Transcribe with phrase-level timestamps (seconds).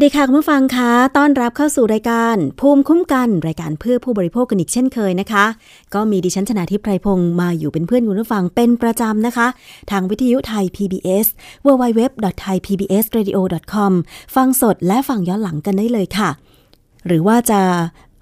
[0.00, 5.44] สวัสดีค่ะคุณผู้ฟังคะต้อนรับเข้าสู่รายการภูมิคุ้มกันรายการเพื่อผู้บริโภคกันอีกเช่นเคยนะคะ
[5.94, 9.46] ก็มีดิฉันชนะทิพไพรพงศ์มาอยู่เป็นเพื่อนคุณผู้ฟังเป็นประจำนะคะ
[9.90, 11.26] ทางวิทยุไทย PBS
[11.66, 13.92] www.thaipbsradio.com
[14.34, 16.30] ฟังสดและฟังย้อนหลังกันได้เลยค่ะ
[17.06, 17.60] หรือว่าจะ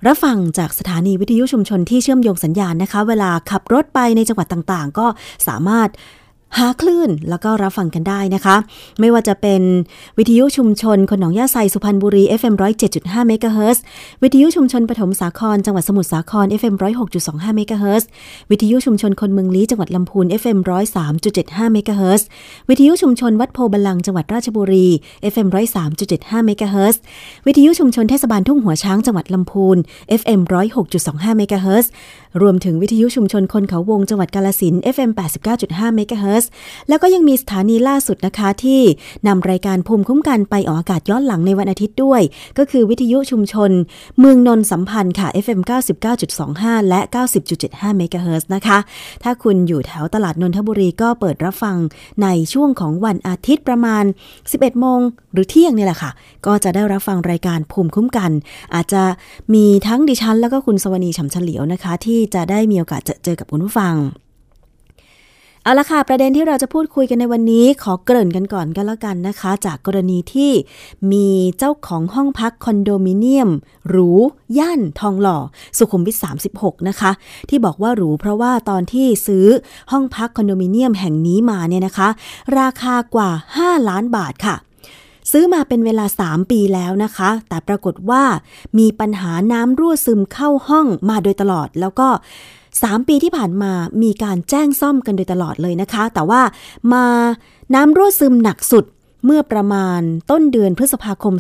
[0.06, 5.06] รับฟังจากสถานีวิทยุชุมชนที่เชื่อมโยงสัญญาณนะคะ เวลาขับรถไปในจังหวัดต่างๆ ก็
[5.48, 5.88] สามารถ
[6.56, 8.56] หาคลื่นแล้วก็รับฟังกันได้นะคะ
[9.00, 9.62] ไม่ว่าจะเป็น
[10.18, 12.54] วิทยุชุมชนคนหนองยาไซสุพรรณบุรี FM
[12.90, 13.82] 107.5เมกะเฮิรตซ์
[14.22, 16.74] วิทยุชุมชนปฐมสาครจังหวัดสมุทรสาคร FM
[17.16, 18.08] 106.25เมกะเฮิรตซ์
[18.50, 20.58] วิทยุชุมชนคนเมืองลี้จังหวัดลำพูน FM
[21.16, 22.26] 103.75เมกะเฮิรตซ์
[22.68, 24.86] วิทยุชุมชนวัดโพธิ์บัลลังก์จังหวัดราชบุรี
[25.32, 25.48] FM
[25.92, 27.00] 103.75เมกะเฮิรตซ์
[27.46, 29.76] วิทยุชุมชนเทศบาลทุ่งหัวช้างจังหวัดลำพูน
[30.20, 30.40] FM
[30.88, 31.90] 106.25เมกะเฮิรตซ์
[32.42, 35.10] รวมถึงวิทยุชุมชนคนเขาวงจังหวัดกาฬสินธุ์ FM
[35.54, 36.52] 89.5เมกะเฮิรตซ์ร์
[36.88, 38.80] แล้วก็ยังมีสถานีล่าสุดนะคะที่
[39.26, 42.22] นำรายการภูมิคุ้มกันไปออกอากาศย้อนหลังในวันอาทิตย์ด้วย
[42.58, 43.70] ก็คือวิทยุชุมชน
[44.18, 45.60] เมืองนนสัมพันธ์ค่ะ FM
[46.24, 47.00] 99.25 และ
[47.48, 48.78] 90.75เมกะเฮิรตซ์นะคะ
[49.22, 51.76] ถ้าคุณอยู่แถวตลาดนนทบุรีก็เปิดรับฟัง
[52.22, 54.04] ในช่วงของวันอาทิตย์ประมาณ
[54.42, 55.00] 11 โมง
[55.32, 56.10] หรือเที่ยงนี่แหละค่ะ
[56.46, 58.30] ก็จะได้รับฟังรายการภูมิคุ้มกัน
[58.74, 59.02] อาจจะ
[59.54, 63.94] มีทั้งดิฉัน แล้วก็คุณสวนีฉ่ำเฉลียวนะคะ ที่จะได้มีโอกาสจอเจอกับคุณผู้ฟัง
[65.68, 70.52] เอาละค่ะ ประเด็นที่เราจะพูดคุยกันในวันนี้ ขอเกริ่นกันก่อนก็แล้วกันนะคะ จากกรณีที่
[71.12, 71.28] มี
[71.58, 73.50] เจ้าของห้องพักคอนโดมิเนียม
[73.88, 74.10] หรู
[74.58, 75.38] ย่านทองหล่อ
[75.78, 76.16] สุขุมวิท
[76.54, 77.10] 36 นะคะ
[77.48, 79.46] ที่บอกว่าหรูเพราะว่าตอนที่ซื้อ
[79.92, 82.08] ห้องพักคอนโดมิเนียมแห่งนี้มาเนี่ยนะคะ
[82.58, 83.30] ราคากว่า
[83.60, 84.56] 5 ล้านบาทค่ะ
[85.32, 88.22] ซื้อมาเป็นเวลา 3 ปีแล้วนะคะ แต่ปรากฏว่า
[88.78, 92.08] มีปัญหาน้ำรั่วซึมเข้าห้องมาโดยตลอด แล้วก็
[92.76, 93.72] 3 ปีที่ผ่านมา
[94.02, 96.42] มีการแจ้งซ่อมกันโดยตลอดเลยนะคะ แต่ว่า
[96.92, 97.06] มา
[97.74, 98.84] น้ำรั่วซึมหนักสุด
[99.24, 100.00] เมื่อประมาณ
[100.30, 101.34] ต้นเดือนพฤษภาคม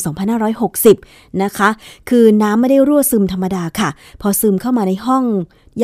[0.68, 1.68] 2560 นะคะ
[2.08, 3.90] คือน้ำไม่ได้รั่วซึมธรรมดาค่ะ
[4.20, 5.24] พอซึมเข้ามาในห้อง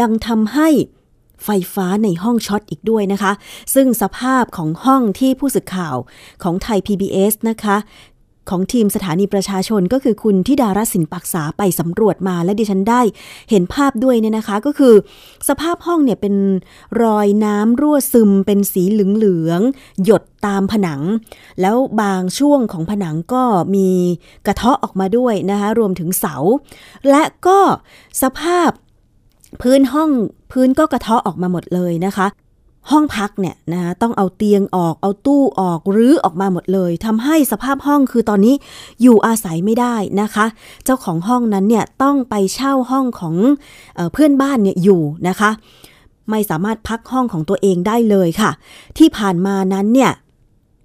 [0.00, 0.68] ยังทำให้
[1.44, 3.32] ไฟฟ้าในห้องช็อตอีกด้วยนะคะ
[3.74, 5.96] ซึ่งสภาพของห้องที่ผู้สื่อข่าว
[6.42, 7.76] ของไทย PBS นะคะ
[8.50, 13.00] ของทีมสถานีประชาชนก็คือคุณทิดารัสินปักษาไปสำรวจมาและดิฉันได้
[13.50, 14.94] เห็นภาพด้วยเนี่ยนะคะก็คือ
[15.48, 16.34] สภาพห้องเนี่ยเป็น
[17.02, 21.00] รอยน้ำรั่วซึมเป็นสีเหลืองๆหยดตามผนัง
[21.60, 23.42] แล้วบางช่วงของผนังก็
[23.74, 23.88] มี
[24.46, 26.36] กระเทาะออกมาด้วยนะคะรวมถึงเสา
[27.10, 27.58] และก็
[28.22, 28.70] สภาพ
[29.62, 30.10] พื้นห้อง
[30.52, 32.26] พื้นก็กระเทาะออกมาหมดเลยนะคะ
[32.90, 38.54] ห้องพักเนี่ยนะคะต้องเอาเตียงออกเอาตู้ออกรื้อออกมาหมดเลยทำให้สภาพห้องคือตอนนี้
[39.02, 40.46] อยู่อาศัยไม่ได้นะคะ
[40.84, 43.34] เจ้าของห้องนั้นเนี่ยต้องไปเช่าห้องของ
[43.94, 45.50] เออเพื่อนบ้านเนี่ยอยู่นะคะ
[46.30, 48.50] ไม่สามารถพักห้องของตัวเองได้เลยค่ะ
[48.98, 50.12] ที่ผ่านมานั้นเนี่ย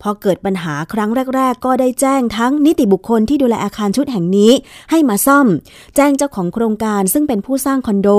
[0.01, 4.51] พอเกิดปัญหาครั้งแรก ๆ ก็ได้แจ้งทั้งนิติบุคคลที่ดูแลอาคารชุดแห่งนี้
[4.92, 5.48] ให้มาซ่อม
[5.96, 8.10] แจ้งเจ้าของโครงการซึ่งเป็นผู้สร้างคอนโด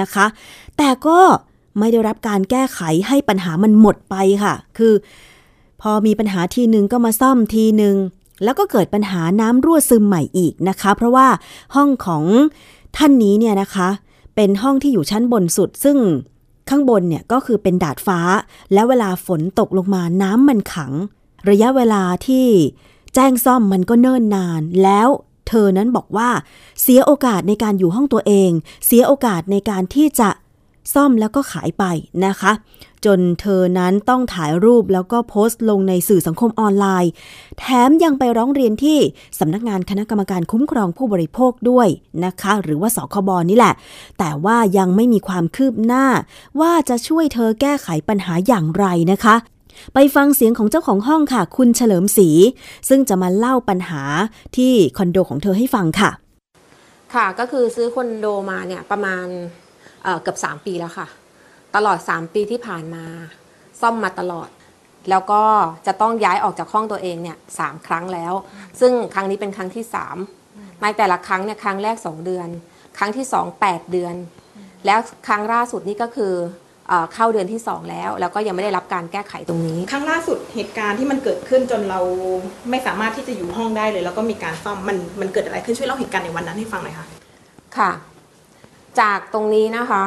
[0.00, 0.26] นะคะ
[0.78, 1.18] แต่ก็
[1.80, 4.94] ไม่ได้รับการแก้ไขให้ปัญหามันหมดไปค่ะ คือ
[5.82, 7.96] พอมีปัญหาทีหนึ่งก็มาซ่อมทีหนึ่ง
[8.44, 11.28] แล้วก็เกิดปัญหาน้ำรั่วซึมใหม่อีกนะคะ เพราะว่า
[11.74, 12.24] ห้องของ
[12.96, 13.88] ท่านนี้เนี่ยนะคะ
[14.36, 15.98] เป็นห้องที่อยู่ชั้นบนสุด ซึ่ง
[16.68, 18.20] ข้างบนเนี่ยก็คือเป็นดาดฟ้า
[18.72, 20.92] แล้วเวลาฝนตกลงมาน้ำมันขัง
[21.50, 22.46] ระยะเวลาที่
[23.14, 25.08] แจ้งซ่อมมันก็เนิ่นนาน แล้ว
[25.48, 26.30] เธอนั้นบอกว่า
[26.82, 28.50] เสียโอกาสในการอยู่ห้องตัวเอง
[28.86, 30.30] เสียโอกาสในการที่จะ
[30.94, 31.84] ซ่อมแล้วก็ขายไป
[32.26, 32.52] นะคะ
[33.04, 37.10] จนเธอนั้นต้องถ่ายรูปแล้วก็โพสต์ลงในสื่อสังคมออนไลน์
[37.58, 38.98] แถมยังไปร้องเรียนที่
[39.38, 41.88] สำนักงานคณะกรรมการคุ้มครองผู้บริโภคด้วย
[42.24, 43.74] นะคะ หรือว่าสคบนี่แหละ
[44.18, 46.06] แต่ว่ายังไม่มีความคืบหน้า
[46.60, 49.36] ว่าจะช่วยเธอแก้ไขปัญหาอย่างไรนะคะ
[49.94, 52.28] ไปฟังเสียงของเจ้าของห้องค่ะ คุณเฉลิมศรี
[52.88, 54.02] ซึ่งจะมาเล่าปัญหา
[54.56, 56.10] ที่คอนโดของเธอให้ฟังค่ะ
[57.14, 59.26] ค่ะก็คือซื้อคอนโดมาเนี่ยประมาณ
[60.04, 61.06] เอ่อเกือบ 3 ปีแล้วค่ะ
[61.74, 63.04] ตลอด 3 ปีที่ผ่านมา
[63.80, 64.48] ซ่อมมาตลอด
[65.10, 65.42] แล้วก็
[65.86, 68.32] จะต้องย้ายออกจากห้องตัวเองเนี่ยสามครั้งแล้ว
[68.80, 69.84] ซึ่งครั้งนี้เป็นครั้งที่
[70.34, 72.48] 3 ในแต่ละครั้งเนี่ยครั้งแรก 2 เดือน
[72.98, 74.14] ครั้งที่ 2 8 เดือน
[74.86, 76.34] แล้วครั้งล่าสุดนี่ก็คือ
[76.88, 82.00] เอ่อเข้าเดือนที่ 2 แล้ว แล้วก็ยังไม่ได้รับการแก้ไขตรงนี้ ครั้งล่าสุดเหตุการณ์ที่มันเกิดขึ้นจนเรา
[82.70, 87.06] ไม่สามารถที่จะอยู่ห้องได้เลย แล้วก็มีการซ่อมมันมันเกิดอะไรขึ้นช่วยเล่าเหตุการณ์ในวันนั้นให้ฟังหน่อยค่ะ
[87.76, 87.90] ค่ะ
[89.00, 90.04] จากตรงนี้นะคะ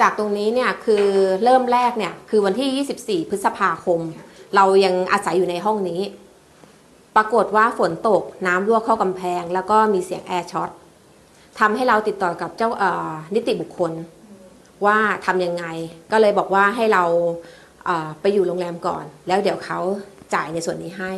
[0.00, 1.06] จากตรงนี้เนี่ยคือ
[1.44, 4.00] เริ่มแรกเนี่ยคือวันที่ 24 พฤษภาคม
[4.56, 6.00] เรายังอาศัยอยู่ในห้องนี้
[7.16, 10.70] ปรากฏว่าฝนตกน้ำรั่วเข้ากำแพง แล้วก็มีเสียงแอร์ช็อต
[11.58, 13.92] ทำให้เราติดต่อกับเจ้าเอ่อนิติบุคคล
[14.86, 15.64] ว่าทำยังไง
[16.12, 17.04] ก็เลยบอกว่าให้เรา
[17.84, 19.80] เอ่อไปอยู่โรงแรมก่อน แล้วเดี๋ยวเขา
[20.34, 21.12] จ่ายในส่วนนี้ให้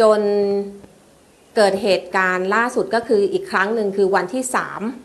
[0.00, 0.20] จน
[1.56, 4.42] เกิดเหตุการณ์ล่าสุดก็คืออีกครั้งหนึ่งคือวันที่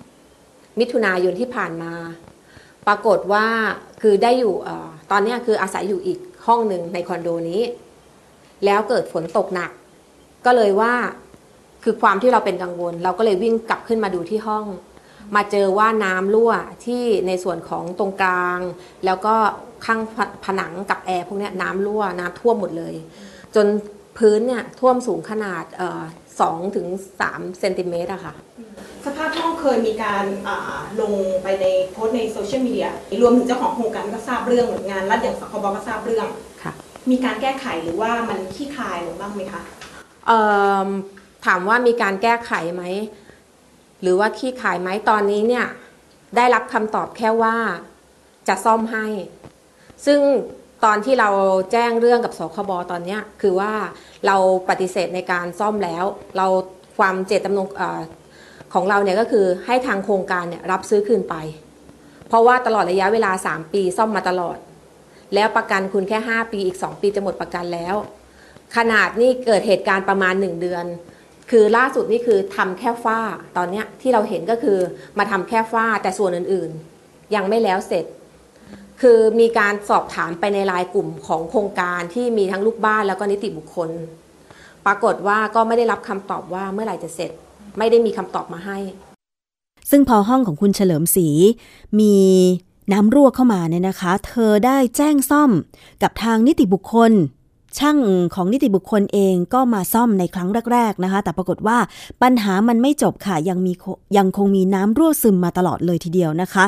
[0.10, 1.94] 3 มิถุนายนที่ผ่านมา
[2.88, 3.48] ปรากฏว่า
[4.02, 4.70] คือได้อยู่อ
[5.12, 7.62] ตอนนี้คืออาศัยอยู่อีกห้องหนึ่งในคอนโดนี้
[8.66, 9.72] แล้วเกิดฝนตกหนัก
[10.46, 10.94] ก็เลยว่า
[11.84, 14.66] คือความที่เราเป็นกังวล เราก็เลยวิ่งกลับขึ้นมาดูที่ห้อง
[15.36, 16.52] มาเจอว่าน้ำรั่ว
[16.86, 18.60] ที่ในส่วนของตรงกลาง
[19.06, 19.36] แล้วก็
[19.86, 20.00] ข้าง
[20.46, 22.96] ผนังกับแอร์พวกนี้น้ำรั่วน้ำท่วมหมดเลย
[23.56, 23.66] จน
[24.18, 25.64] พื้นเนี่ยท่วมสูงขนาด
[26.40, 26.88] สองถึง
[27.20, 28.34] สามเซนติเมตรอะค่ะ
[29.06, 31.14] สภาพห้องเคยมีการอ่าลง
[31.44, 32.90] ไปในโพสต์ในโซเชียลมีเดีย
[33.22, 36.28] รวมถึงเจ้าของโครงการก็ทราบเรื่องหน่วยงานรัฐอย่างสคบก็ทราบเรื่อง
[36.64, 36.74] ค่ะ
[37.12, 39.62] มีการแก้ไขหรือว่ามันคลี่คลายลงบ้างไหมคะ
[40.28, 40.44] เอิ่
[40.88, 40.90] ม
[41.46, 42.84] ถามว่ามีการแก้ไขไหม
[44.02, 45.68] หรือว่าขี้ขายไหมตอนนี้เนี่ย
[46.36, 47.56] ได้รับคำตอบแค่ว่า
[48.48, 49.06] จะซ่อมให้
[50.06, 50.20] ซึ่ง
[50.86, 51.30] ตอนที่เรา
[51.72, 53.74] แจ้งเรื่องกับสคบตอนนี้คือว่า
[54.28, 54.38] เรา
[54.70, 56.04] ปฏิเสธในการซ่อมแล้ว
[56.38, 56.48] เรา
[56.98, 57.82] ความเจตจำนงอ
[58.74, 61.36] ของเราเนี่ยก็คือให้ทางโครงการเนี่ยรับซื้อคืนไป
[62.28, 64.58] เพราะว่าตลอดระยะเวลา 3 ปีซ่อมมาตลอด
[65.36, 67.96] แล้วประกันคุณแค่ 5 ปีอีก 2 ปีจะหมดประกันแล้ว
[68.78, 70.86] ขนาดนี่เกิดเหตุการณ์ประมาณ 1 เดือน
[71.52, 73.20] คือล่าสุดนี่คือทำแค่ฝ้า
[73.58, 74.80] ตอนเนี้ยที่เราเห็นก็คือ
[75.18, 78.06] มาทำแค่ฝ้าแต่ส่วนอื่นๆ ยังไม่แล้วเสร็จ
[79.02, 83.90] คือมีการสอบถามไปในรายกลุ่มของโครงการที่มีทั้งลูกบ้านแล้วก็นิติบุคคล
[84.86, 87.32] ปรากฏว่าก็ไม่ได้รับคำตอบว่าเมื่อไหร่จะเสร็จ
[87.78, 88.78] ไม่ได้มีคำตอบมาให้
[89.90, 91.28] ซึ่งพอห้องของคุณเฉลิมศรี
[92.00, 92.16] มี
[92.94, 95.52] น้ำรั่วเข้ามาเนี่ยนะคะ เธอได้แจ้งซ่อม
[96.04, 97.12] กับทางนิติบุคคล
[97.80, 97.98] ช่าง
[98.36, 101.78] ของนิติบุคคลเองก็มาซ่อมในครั้งแรก ๆนะคะ แต่ปรากฏว่า
[102.24, 103.74] ปัญหามันไม่จบค่ะยังมี
[104.18, 106.66] ยังคงมีน้ำรั่วซึมมาตลอดเลยทีเดียวนะคะ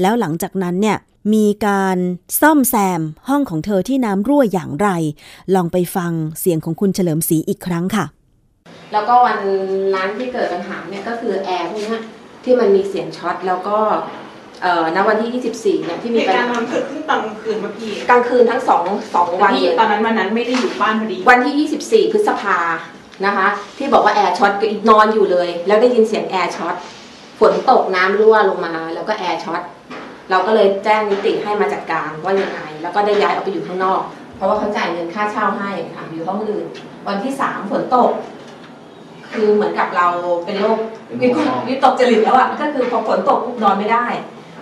[0.00, 0.96] แล้วหลังจากนั้นเนี่ย
[1.34, 1.98] มีการ
[2.40, 4.88] ซ่อมแซมห้องของเธอที่น้ำรั่วอย่างไร
[5.54, 8.04] ลองไปฟังเสียงของคุณเฉลิมศรีอีกครั้งค่ะ
[8.92, 9.38] แล้วก็วัน
[9.94, 11.98] นั้นที่เกิดปัญหาเนี่ยก็คือแอร์พวกนี้
[12.44, 13.78] ที่มันมีเสียงช็อตแล้วก็
[14.62, 18.84] เอ่อณวันที่ 24 เนี่ยที่เหมีตุปัญการณ์หามันเกิดขึ้นตอนกลางคืนป่ะพี่กลางคืนทั้งสอง
[19.14, 22.58] สองแต่วันพี่เลย ตอนนั้นวันนั้นไม่ได้อยู่บ้านพอดีวันที่ 24 พฤษภา
[23.26, 23.46] นะคะ
[23.78, 26.74] ที่บอกว่าแอร์ช็อตก็นอนอยู่เลย แล้วได้ยินเสียงแอร์ช็อต
[27.40, 29.62] ฝนตกน้ำรั่วลงมา แล้วก็แอร์ช็อต
[30.30, 34.00] เราก็เลยแจ้งนิติให้มาจัดการว่ายังไง แล้วก็ได้ย้ายออกไปอยู่ข้างนอก
[34.36, 36.66] เพราะว่าเขาจ่ายเงินค่าเช่าให้ค่ะอยู่ห้องอื่น
[37.06, 38.10] วันที่สามฝนตก
[39.32, 40.06] คือเหมือนกับเรา
[40.44, 40.78] เป็นโรค
[41.20, 44.06] วิตกวิตกจริตแล้วอะก็คือพอฝนตกปุ๊บนอนไม่ได้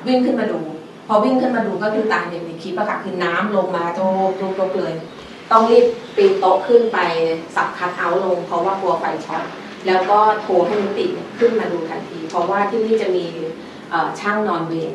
[0.07, 0.61] วิ่งขึ้นมาดู
[1.07, 4.95] พอวิ่งขึ้นมาดูก็คือตามอย่างในคลิปอะค่ะคือน้ำลงมาโจกโจกโจกเลย
[5.51, 6.99] ต้องรีบปีนโต๊ะขึ้นไป
[7.57, 9.43] สับคัดเอาท์ลง เพราะว่ากลัวไฟช็อต
[9.87, 11.07] แล้วก็โทรให้นิติ
[11.39, 13.25] ขึ้นมาดูทันที เพราะว่าที่นี่จะมี
[14.21, 14.95] ช่างนอนเวร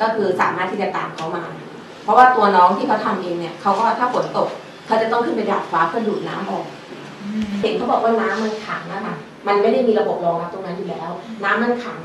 [0.00, 1.44] ก็คือสามารถที่จะตามเขามา
[2.02, 4.48] เพราะว่าตัวน้องที่เขาทำเองเนี่ยเขาก็ถ้าฝนตก
[4.86, 6.66] เขาจะต้องขึ้นไปดาดฟ้าเพื่อดูดน้ำออก
[7.60, 9.16] เห็นเขาบอกว่าน้ำมันขังนะคะ
[9.46, 11.10] มันไม่ได้มีระบบรองรับตรงนั้นอยู่แล้ว
[11.44, 12.00] น้ำมันขัง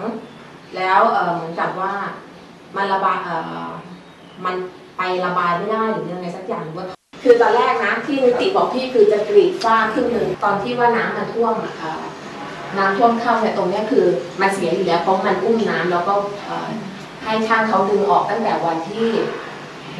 [0.75, 1.93] แล้วเอ่อเหมือนกับว่า
[2.75, 3.67] มันระบายเอ่อ
[4.45, 4.55] มัน
[4.97, 6.85] ไประบายไม่ได้หรือยังไงสักอย่างหรือว่า
[7.23, 11.93] คือตอนแรกนะที่นิติบอกพี่คือจะกรีดฝ้าครึ่งหนึ่งตอนที่ว่าน้ำมันท่วมอะค่ะ
[12.77, 14.05] น้ำท่วมเข้าเนี่ยตรงเนี้ยคือ
[14.41, 16.13] มันเสียอยู่แล้วเพราะมันอุ้มน้ำแล้วก็
[16.45, 16.69] เอ่อ
[17.23, 19.07] ให้ช่างเขาดึงออกตั้งแต่วันที่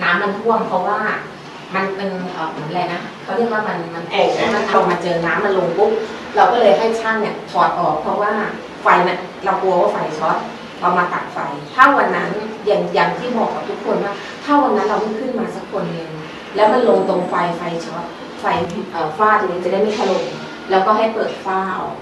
[0.04, 1.00] น้ำมันท่วมเพราะว่า
[1.76, 5.92] มันเป็นเอ่อเหมือนอะไรนะเขาเรียกว่ามันมันโป่งมันเอามาเจอน้ำมันลงปุ๊บ
[6.36, 8.32] เราก็เลยให้ช่างเนี่ยถอดออกเพราะว่า
[8.82, 10.38] ไฟมันเรากลัวว่าไฟช็อต
[10.82, 11.38] เรามาตัดไฟ
[11.74, 12.32] ถ้าวันนั้น
[12.66, 16.10] อย่างอย่างที่บอกกับทุกคนว่า ถ้าวันนั้นเราไม่ขึ้นมาสักคนหนึ่ง
[16.56, 18.06] แล้วมันลงตรงไฟไฟช็อต
[18.42, 18.46] ไฟ
[18.92, 20.26] เอ่อฝ้าตรงนี้จะได้ไม่ถล่ม
[20.72, 21.96] แล้วก็ให้เปิดฝ้าออก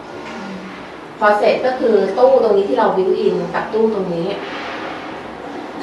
[1.20, 4.28] พอเสร็จก็คือตู้ตรงนี้ที่เราวิวอินกับตู้ตรงนี้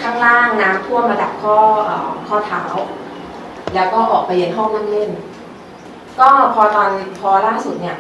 [0.03, 2.63] ข้างล่างน้ำท่วมระดับข้อเอ่อข้อเท้า
[3.75, 5.11] แล้วก็ออกไปเยันห้องนั่งเล่น
[6.21, 7.97] ก็พอตอนพอล่าสุดเนี่ย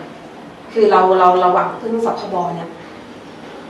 [0.72, 2.68] คือเราเราระวังพึ่งสคบเนี่ย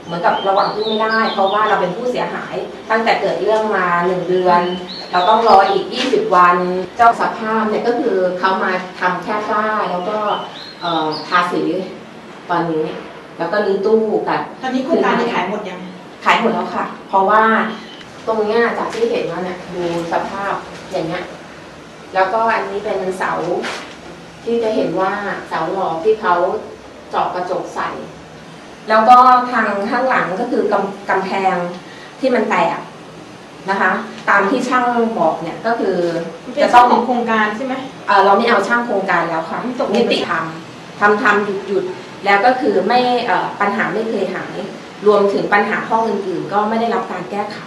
[0.07, 2.55] เหมือนกับระวังพึ่งไม่ได้ เพราะว่าเราเป็นผู้เสียหาย
[2.91, 4.61] ตั้งแต่เกิดเรื่องมาหนึ่งเดือน
[5.11, 6.57] เราต้องรออีก 20 วัน
[6.97, 10.17] เจ้าสภาพเนี่ยก็คือเขามาทำแค่ฝ้าแล้วก็
[10.81, 11.61] เอ่อทาสี
[12.49, 12.85] ตอนนี้
[13.37, 15.79] แล้วก็รื้อตู้กับตอนนี้โครงการจะขายหมดยัง
[16.25, 17.43] ขายหมดแล้วค่ะ เพราะว่า
[18.27, 20.53] ตรงเนี้ยจากที่เห็นแล้วเนี่ยดูสภาพ
[20.91, 21.23] อย่างเงี้ย
[22.13, 23.33] แล้วก็อันนี้เป็นเสา
[24.43, 25.11] ที่จะเห็นว่า
[25.47, 26.35] เสาหลอกที่เขา
[27.09, 27.89] เจาะกระจกใส่
[28.89, 29.17] แล้วก็
[29.51, 31.55] ทางข้างหลังก็คือกำกำแพง
[32.19, 32.79] ที่มันแตก
[33.69, 33.91] นะคะ
[34.29, 34.85] ตามที่ช่าง
[35.19, 35.97] บอกเนี่ยก็คือ
[36.53, 37.73] เป็จะนต้ต้อองงของโครงการใช่ไหม
[38.07, 41.83] เอ่อเราไม่เอาช่างโครงการแล้วค่ะตกลงนิติทำทำทำหยุดหยุด
[42.25, 44.55] แล้วก็คือไม่เอ่อปัญหาไม่เคยหาย
[45.07, 47.57] รวมถึงปัญหาห้องอื่นๆ ก็ไม่ได้รับการแก้ไข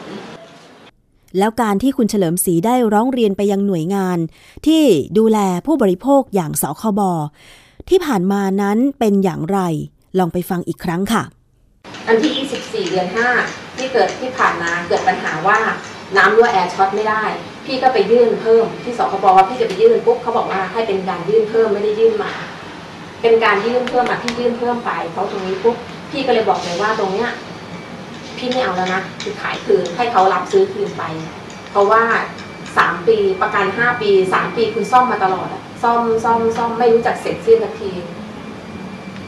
[1.39, 4.19] แล้วการที่คุณเฉลิมศรีได้ร้องเรียนไปยังหน่วยงาน
[4.67, 4.83] ที่
[5.19, 7.01] ดูแลผู้บริโภคอย่างสคบ
[7.89, 9.61] ที่ผ่านมานั้นเป็นอย่างไร
[10.19, 11.23] ลองไปฟังอีกครั้งค่ะ
[12.09, 12.49] อันที่
[12.87, 13.09] 24 เดือน
[13.43, 15.59] 5 ที่เกิดที่ผ่านมาเกิดปัญหาว่า
[16.17, 17.23] น้ำรั่วแอร์ช็อตไม่ได้
[17.67, 22.33] พี่ก็ไปยื่นเพิ่มที่สคบว่าพี่จะไปยื่นปุ๊บเขาบอกว่าให้เป็นการยื่นเพิ่มไม่ได้ยื่นมา
[23.23, 25.77] เป็นการยื่นเพิ่มมาพี่ยื่นเพิ่มไปเพราตรงนี้ปุ๊บ
[26.11, 27.31] พี่ก็เลยบอกเลยว่าตรงเนี้ย
[28.37, 31.03] พี่ไม่เอาแล้วนะคือขายคืนให้เขารับซื้อคืนไป
[31.71, 32.03] เพราะว่า
[32.77, 37.91] สามปีประกันห้าปีสามปีคุณซ่อมมาตลอดอะซ่อมซ่อมซ่อมไม่รู้จักเสร็จสิ้นสักที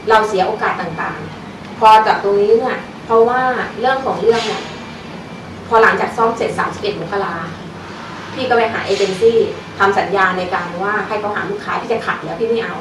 [0.09, 3.41] เราเสียโอกาสต่างๆ พอจากตรงนี้เนี่ยเพราะว่า
[3.79, 4.61] เรื่องของเรื่องเนี่ย
[5.67, 7.35] พอหลังจากซ่อมเสร็จ 31มกรา
[8.33, 9.39] พี่ก็ไปหาเอเจนซี่
[9.79, 12.75] ทำสัญญาในการว่าให้เขาหาลูกค้าที่จะขายแล้วพี่ไม่เอา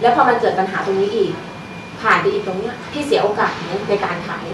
[0.00, 1.32] แล้วพอมันเกิดปัญหาตรงนี้อีก
[2.02, 3.52] ผ่านไปอีกตรงเนี้ยพี่เสียโอกาส
[3.88, 4.46] ในการขาย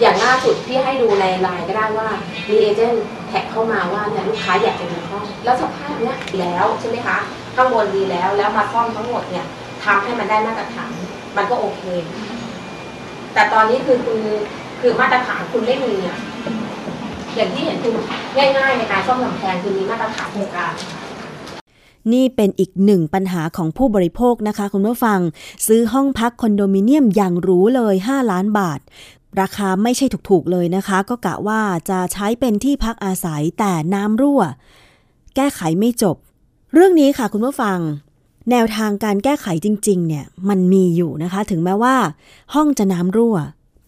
[0.00, 2.08] อย่างล่าสุดพี่ให้ดูในไลน์ก็ได้ว่า
[2.50, 7.18] มีเอเจนต์โทท็กเข้ามาว่าเนี่ยลูกค้าอยากจะดูห้องแล้วสภาพเนี้ยแล้วใช่ไหมคะ
[7.54, 9.46] ข้างบนดีแล้วแล้วมาซ่อมทั้งหมดเนี่ย
[9.84, 10.92] ทำให้มันได้มาตรฐาน
[11.36, 11.82] มันก็โอเค
[13.34, 14.18] แต่ตอนนี้คือคุณ
[14.80, 16.18] คือมาตรฐานคุณไม่มีอะ
[17.36, 17.92] อย่างที่เห็นคือ
[18.36, 20.72] ง่ายๆในการซ่อมกำแพงคือมีมาตรฐานโครงการ
[22.12, 25.20] นี่เป็นอีกหนึ่งปัญหาของผู้บริโภคนะคะ คุณผู้ฟัง
[25.66, 28.80] ซื้อห้องพักคอนโดมิเนียมอย่างหรูเลย 5 ล้านบาท
[29.40, 31.60] ราคาไม่ใช่ถูกๆเลยนะคะ ก็กะว่า
[31.90, 34.42] จะใช้เป็นที่พักอาศัยแต่น้ำรั่ว
[35.36, 36.16] แก้ไขไม่จบ
[36.74, 37.78] เรื่องนี้ค่ะคุณผู้ฟัง
[38.50, 41.96] แนวทางการแก้ไขจริง ๆ เนี่ยมันมีอยู่นะคะ ถึงแม้ว่า
[42.54, 43.36] ห้องจะน้ำรั่ว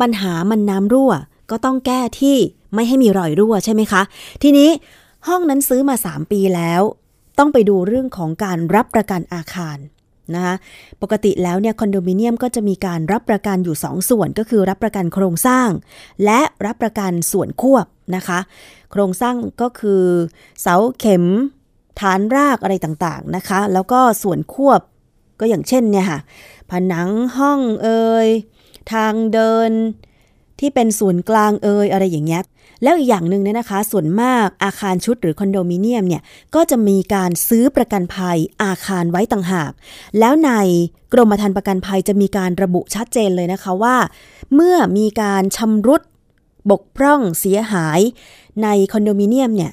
[0.00, 1.12] ปัญหามันน้ำรั่ว
[1.50, 2.36] ก็ต้องแก้ที่
[2.74, 4.02] ไม่ให้มีรอยรั่วใช่ไหมคะ
[4.42, 4.70] ทีนี้
[5.28, 6.82] ห้องนั้นซื้อมา 3 ปีแล้ว
[7.38, 9.78] ต้องไปดูเรื่องของการรับประกันอาคาร
[10.34, 10.54] นะคะ
[11.02, 15.68] ปกติแล้วเนี่ยคอนโดมิเนียมก็จะมีการรับประกันอยู่ 2 ส่วนก็คือรับประกันโครงสร้าง
[16.24, 17.86] และรับประกันส่วนควบ
[18.16, 18.38] นะคะ
[18.92, 20.02] โครงสร้างก็คือ
[20.60, 21.24] เสาเข็ม
[22.00, 24.80] ฐานรากอะไรต่างๆนะคะ แล้วก็ส่วนควบ
[25.40, 26.20] ก็อย่างเช่นเนี่ยค่ะ
[26.70, 28.28] ผนังห้องเอ่ย
[28.92, 29.70] ทางเดิน
[30.60, 32.42] ที่เป็นศูนย์กลางเอยอะไรอย่างเงี้ย
[32.82, 36.22] แล้วอีกอย่างหนึ่งเนี่ยนะคะ ส่วนมากอาคารชุดหรือคอนโดมิเนียมเนี่ย
[36.54, 39.72] ก็จะมีการซื้อประกันภัยอาคารไว้ต่างหาก
[40.18, 40.50] แล้วใน
[41.12, 43.96] กรมธรรม์ประกันภัยจะมีการระบุชัดเจนเลยนะคะว่า
[44.54, 46.02] เมื่อมีการชำรุด
[46.70, 48.00] บกพร่องเสียหาย
[48.62, 49.72] ในคอนโดมิเนียมเนี่ย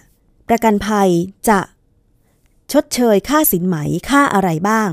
[0.50, 1.10] ประกันภัย
[1.50, 1.60] จะ
[2.74, 3.76] ชดเชยค่าสินไหม
[4.10, 4.90] ค่าอะไรบ้าง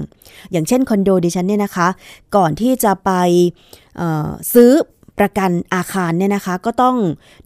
[0.52, 1.88] อย่างเช่นคอนโดดิฉันเนี่ยนะคะ
[2.36, 3.10] ก่อนที่จะไป
[4.54, 4.72] ซื้อ
[5.18, 6.96] ประกันอาคารเนี่ยนะคะก็ต้อง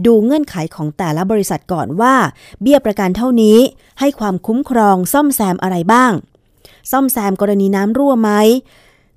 [0.07, 2.15] ดูเงื่อนไขของแต่ละบริษัทก่อนว่า
[2.63, 3.59] เบี้ยประกันเท่านี้
[4.01, 6.13] ให้ความคุ้มครองซ่อมแซมอะไรบ้าง
[6.91, 8.31] ซ่อมแซมกรณีน้ำรั่วไหม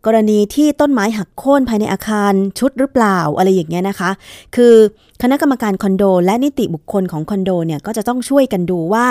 [0.05, 4.11] กรณีที่ต้นไม้หักโค่นภายในอาคารชุดหรือเปล่าอะไรอย่างเงี้ยนะคะ
[4.55, 4.75] คือ
[5.21, 9.07] คณะกรรมการคอนโด และนิติบุคคลของคอนโดเนี่ยก็จะต้องช่วยกันดูว่า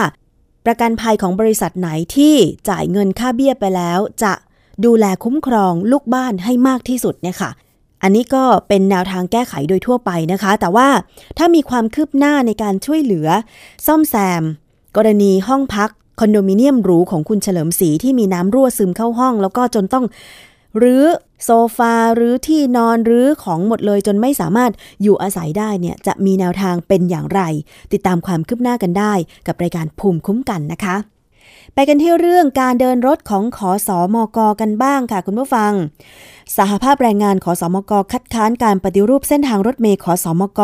[0.66, 2.34] ประกันภัยของบริษัทไหนที่
[2.68, 4.32] จ่ายเงินค่าเบี้ยไปแล้ว จะ
[4.84, 7.50] ดูแลคุ้มครองลูกบ้านให้มากที่สุดเนี่ยค่ะ
[8.02, 10.88] อันนี้ก็เป็นแนวทางแก้ไขโดยทั่วไปนะคะ แต่ว่า
[11.38, 13.28] ถ้ามีความคืบหน้าในการช่วยเหลือ
[13.86, 14.42] ซ่อมแซม
[14.96, 20.04] กรณีห้องพักคอนโดมิเนียมหรูของคุณเฉลิมศรีที่มีน้ำรั่วซึมเข้าห้อง แล้วก็จนต้อง
[20.82, 21.04] รื้อ
[21.44, 27.40] โซฟาหรือที่นอนหรือของหมดเลยจนไม่สามารถอยู่อาศัยได้เนี่ยจะมีแนวทางเป็นอย่างไร
[27.92, 29.14] ติดตามความคืบหน้ากันได้
[29.46, 30.96] กับรายการภูมิคุ้มกันนะคะ
[31.74, 35.72] ไปกันที่เรื่องการเดินรถของขอสอมกกันบ้างค่ะคุณผู้ฟัง
[36.56, 40.60] สหภาพแรงงานขอสอมกคัดค้านการปฏิรูปเส้นทางรถเมล์ขอสอมก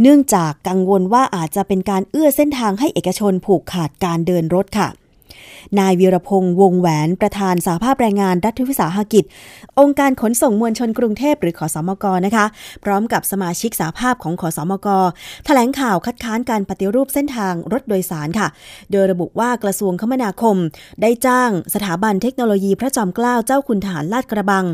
[0.00, 4.88] เนื่องจากกังวลว่าอาจจะเป็นการเอื้อเส้นทางให้เอกชนผูกขาดการเดินรถค่ะ
[5.78, 9.24] นายวีรพงษ์วงแหวนประธานสหภาพแรงงานรัฐวิสาหกิจ
[9.80, 12.46] องค์การขนส่งมวลชนกรุงเทพหรือขอสมกนะคะ
[12.84, 14.88] พร้อมกับสมาชิกสหภาพของขอสมก
[15.46, 18.48] แถลงข่าวคัดค้านการปฏิรูปเส้นทางรถโดยสารค่ะ
[18.92, 20.56] โดยระบุว่ากระทรวงคมนาคม
[21.02, 24.64] ได้จ้างสถาบันเทคโนโลยีพระจอมเกล้าเจ้าคุณทหารลาดกระบัง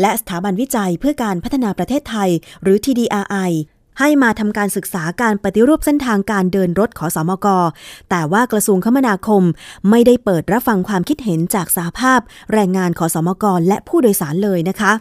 [0.00, 2.30] และสถาบันวิจัยเพื่อการพัฒนาประเทศไทย
[2.62, 3.52] หรือ TDRI
[3.98, 7.46] ให้มาทำการศึกษาการปฏิรูปเส้นทางการเดินรถขอสอมก
[8.10, 9.42] แต่ว่ากระทรวงคมนาคม
[9.90, 12.20] ไม่ได้เปิดรับฟังความคิดเห็นจากสาภาพ
[12.52, 14.92] แรงงานขอสอมก และผู้โดยสารเลยนะคะ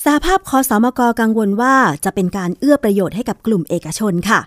[0.00, 1.74] สาภาพคอสอมกกังวลว่า
[2.04, 4.40] จะเป็นการเอื้อประโยชน์ให้กับกลุ่มเอกชนค่ะ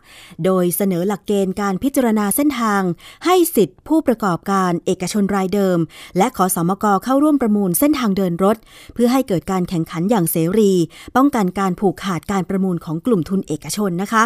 [0.46, 2.82] โดยเสนอหลักเกณฑ์การพิจารณาเส้นทาง
[3.26, 5.78] ให้สิทธิผู้ประกอบการเอกชนรายเดิม
[6.18, 8.58] และขอสอมกเข้าร่วมประมูลเส้นทางเดินรถ
[8.94, 10.72] เพื่อให้เกิดการแข่งขันอย่างเสรี
[11.16, 14.24] ป้องกันการผูกขาดการประมูลของกลุ่มทุนเอกชนนะคะ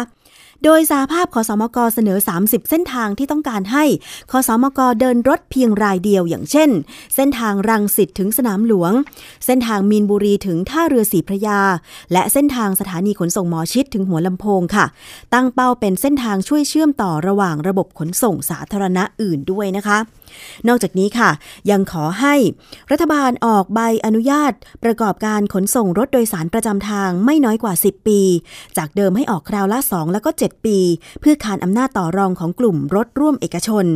[0.64, 3.84] โดยสาภาพขอสมกเสนอ 30 เส้นทางที่ต้องการให้
[4.30, 6.70] ขอสมกเดินรถเพียงรายเดียวอย่างเช่น
[7.14, 8.92] เส้นทางรังสิตถึงสนามหลวง
[9.46, 11.60] เส้นทางมีนบุรีถึงท่าเรือสีพระยา
[12.12, 14.86] และเส้นทางสถานีขนส่งหมอชิดถึงหัวลำโพงค่ะ
[15.34, 19.98] ตั้งเป้าเป็นเส้นทางช่วยเชื่อมต่อระหว่างระบบขนส่งสาธารณะอื่นด้วยนะคะ
[20.68, 21.30] นอกจากนี้ค่ะ
[21.70, 22.34] ยังขอให้
[22.90, 24.52] รัฐบาลออกใบอนุญาต
[24.84, 28.20] ประกอบการขนส่งรถโดยสารประจำทางไม่น้อยกว่า 10 ปี
[28.76, 30.78] จากเดิมให้ออกคราวละ 2 แล้วก็ 7 ปี
[31.20, 33.86] เพื่อคานอำนาจต่อรองของกลุ่มรถร่วมเอกชน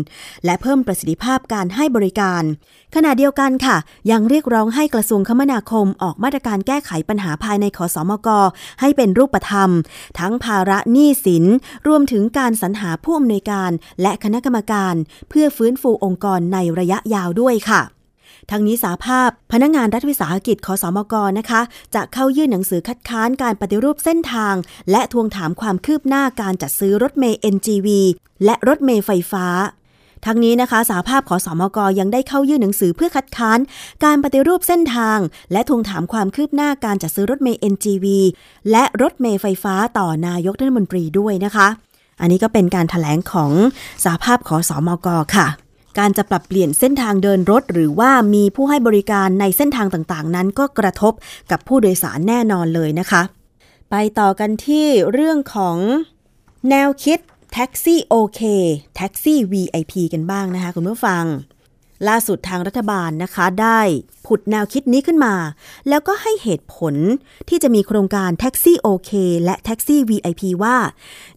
[0.44, 2.42] และเพิ่มประสิทธิภาพการให้บริการ
[2.94, 3.76] ขณะเดียวกันค่ะ
[4.10, 8.28] ยังเรียกร้องให้กระทรวงคมนาคมออกมาตรการแก้ไขปัญหาภายในขอสอมก
[8.80, 9.70] ให้เป็นรูปธรรม
[10.18, 11.44] ทั้งภาระหนี้สิน
[11.86, 13.70] รวมถึงการสรรหาผู้อำนวยการ
[14.02, 14.94] และคณะกรรมการ
[15.28, 17.82] เพื่อฟื้นฟูองค์กรในระยะยาวด้วยค่ะ
[18.50, 21.60] ทั้งนี้สาภาพ พนักงงานรัฐวิสาหกิจขอสอมกนะคะ
[21.94, 24.54] จะเข้ายื่นหนังสือคัดค้านการปฏิรูปเส้นทาง
[24.90, 27.88] และทวงถามความคืบหน้าการจัดซื้อรถเมย์ NGV
[28.44, 29.46] และรถเมย์ไฟฟ้า
[30.26, 33.58] ทั้งนี้นะคะสาภาพขอสอมกยังได้เข้ายื่นหนังสือเพื่อคัดค้าน
[34.04, 35.18] การปฏิรูปเส้นทาง
[35.52, 38.06] และทวงถามความคืบหน้าการจัดซื้อรถเมย์ NGV
[38.70, 41.68] และรถเมย์ไฟฟ้าต่อนายกรัฐมนตรีด้วยนะคะ
[42.20, 43.52] อันนี้ก็เป็นการถแถลงของ
[44.04, 45.46] สาภาพขอสอมกค่ะ
[45.98, 51.12] การจะปรับเปลี่ยนเส้นทางเดินรถ หรือว่ามีผู้ให้บริการในเส้นทางต่างๆ นั้นก็กระทบ
[51.50, 53.22] กับผู้โดยสารแน่นอนเลยนะคะ
[53.90, 55.76] ไปต่อกันที่เรื่องของ
[56.70, 57.18] แนวคิด
[57.56, 58.40] แท็กซี่โอเค
[58.96, 61.24] แท็กซี่ VIP กันบ้างนะคะคุณผู้ฟัง
[62.08, 63.80] ล่าสุดทางรัฐบาลนะคะได้
[64.26, 65.34] ผุดแนวคิดนี้ขึ้นมา
[65.88, 66.94] แล้วก็ให้เหตุผล
[67.48, 69.10] ที่จะมีโครงการแท็กซี่โอเค
[69.44, 70.76] และแท็กซี่ VIP ว่า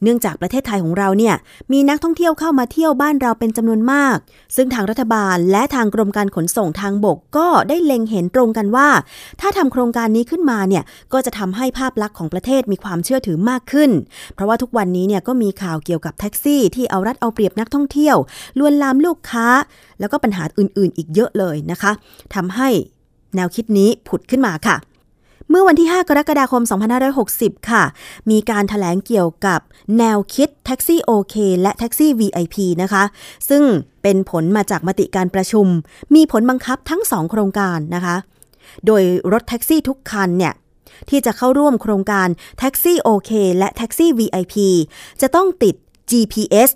[0.03, 1.35] เนื่องจากประเทศไทยของเราเนี่ย
[1.71, 4.17] มีนักท่องเที่ยวเข้ามาเที่ยวบ้านเราเป็นจำนวนมาก
[4.55, 8.89] ซึ่งทางรัฐบาลและทางกรมการขนส่งทางบกก็ได้เล็งเห็นตรงกันว่า
[9.41, 13.91] ถ้าทำโครงการนี้ขึ้นมาเนี่ยก็จะทำให้ภาพลักษณ์ของประเทศมีความเชื่อถือมากขึ้น
[14.33, 18.15] เพราะว่าทุกวันนี้เนี่ยก็มีข่าวเกี่ยวกับแท็กซี่ ที่เอารัดเอาเปรียบนักท่องเที่ยว
[18.59, 19.47] ลวนลามลูกค้า
[19.99, 21.91] แล้วก็ปัญหาอื่นๆ อีกเยอะเลยนะคะ
[22.35, 22.69] ทำให้
[23.35, 24.77] แนวคิดนี้ผุดขึ้นมาค่ะ
[25.49, 26.63] เมื่อวันที่ 5 กรกฎาคม
[27.15, 27.83] 2560 ค่ะ
[28.31, 29.59] มีการถแถลงเกี่ยวกับ
[29.99, 33.03] แนวคิดแท็กซี่โอเคและแท็กซี่ VIP นะคะ
[33.49, 33.63] ซึ่ง
[34.01, 35.67] เป็นผลมาจากมติการประชุม
[36.15, 38.15] มีผลบังคับทั้ง 2 โครงการนะคะ
[38.85, 40.53] โดยรถแท็กซี่ทุกคันเนี่ย
[41.09, 42.27] ที่จะเข้าร่วมโครงการ
[42.59, 44.55] แท็กซี่โอเคและแท็กซี่ VIP
[45.21, 45.75] จะต้องติด
[46.11, 46.69] GPS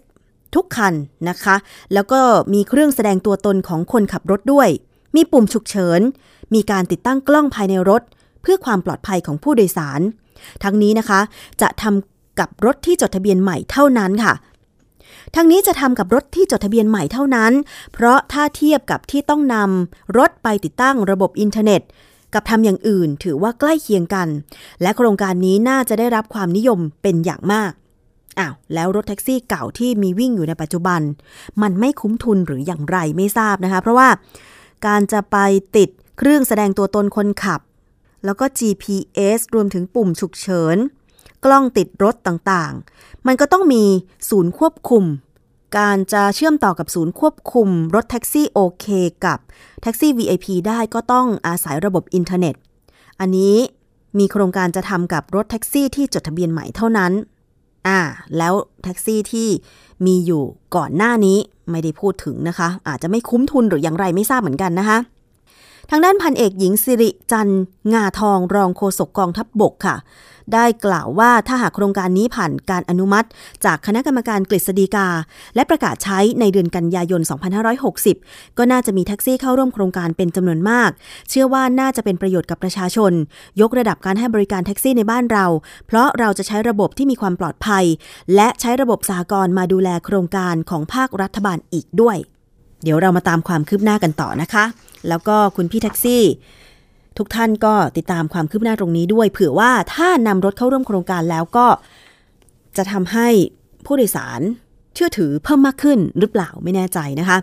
[0.55, 0.93] ทุกคัน
[1.29, 1.55] นะคะ
[1.93, 2.19] แล้วก็
[2.53, 4.69] มีเครื่องแสดงตัวตนของคนขับรถด้วย
[5.15, 6.01] มีปุ่มฉุกเฉิน
[6.53, 8.01] มีการติดตั้งกล้องภายในรถ
[8.41, 10.01] เพื่อความปลอดภัยของผู้โดยสาร
[10.63, 11.19] ทั้งนี้นะคะ
[11.61, 14.33] จะทำกับรถที่จดทะเบียนใหม่เท่านั้นค่ะ
[15.35, 17.51] ทั้งนี้จะทำกับรถที่จดทะเบียนใหม่เท่านั้น
[17.93, 21.81] เพราะถ้าเทียบกับที่ต้องนำรถไปติดตั้งระบบอินเทอร์เน็ต
[22.33, 24.27] กับทำอย่างอื่นถือว่าใกล้เคียงกัน
[24.81, 27.71] และโครงการนี้น่าจะได้รับความนิยมเป็นอย่างมาก
[28.39, 31.01] อ้าวแล้วรถแท็กซี่เก่าที่มีวิ่งอยู่ในปัจจุบัน
[31.61, 34.09] มันไม่คุ้มทุนหรืออย่างไรไม่ทราบนะคะ เพราะว่า
[34.87, 35.37] การจะไป
[35.75, 37.61] ติดเครื่องแสดงตัวตนคนขับ
[38.25, 40.77] แล้วก็ GPS รวมถึงปุ่มฉุกเฉิน
[41.45, 43.83] กล้องติดรถต่างๆ มันก็ต้องมี
[44.29, 45.03] ศูนย์ควบคุม
[45.77, 48.85] การจะเชื่อมต่อกับศูนย์ควบคุม รถแท็กซี่โอเค
[49.25, 49.39] กับ
[49.81, 52.55] แท็กซี่ VIP ได้ก็ต้องอาศัยระบบอินเทอร์เน็ต
[53.19, 53.55] อันนี้
[54.19, 57.11] มีโครงการจะทำกับรถแท็กซี่ที่จดทะเบียนใหม่เท่านั้น
[57.87, 57.99] อ่า
[58.37, 59.49] แล้วแท็กซี่ที่
[60.05, 60.43] มีอยู่
[60.75, 61.37] ก่อนหน้านี้
[61.71, 64.97] ไม่ได้พูดถึงนะคะ อาจจะไม่คุ้มทุนหรืออย่างไรไม่ทราบเหมือนกันนะคะ
[65.89, 67.49] ทางด้านพันเอกหญิงศิริจันทร์
[67.93, 69.95] งาทองรองโฆษกกองทัพบบกค่ะ
[70.53, 73.27] ได้กล่าวว่าถ้าหากโครงการนี้ผ่านการอนุมัติ
[73.65, 75.07] จากคณะกรรมการกฤษฎีกา
[75.55, 77.21] และประกาศใช้ในเดือนกันยายน
[77.89, 80.89] 2560 ก็น่าจะมีแท็กซี่เข้าร่วมโครงการเป็นจำนวนมาก
[81.29, 83.11] เชื่อว่าน่าจะเป็นประโยชน์กับประชาชน
[83.61, 85.45] ยกระดับการให้บริการแท็กซี่ในบ้านเรา
[85.87, 87.85] เพราะเราจะใช้ระบบที่มีความปลอดภัย
[88.35, 92.17] และใช้ระบบสากลมาดูแลโครงการของภาครัฐบาลอีกด้วย
[92.83, 94.65] เดี๋ยวเรามาตามความคืบหน้ากันต่อนะคะ
[95.09, 96.23] แล้วก็คุณพี่แท็กซี่
[97.17, 101.67] ทุกท่านก็ติดตามความคืบหน้าตรงนี้ด้วย เผื่อว่าถ้านำรถเข้าร่วมโครงการแล้วก็
[102.77, 103.27] จะทำให้
[103.85, 104.41] ผู้โดยสาร
[104.95, 107.37] เชื่อถือเพิ่มมากขึ้นหรือเปล่าไม่แน่ใจนะคะ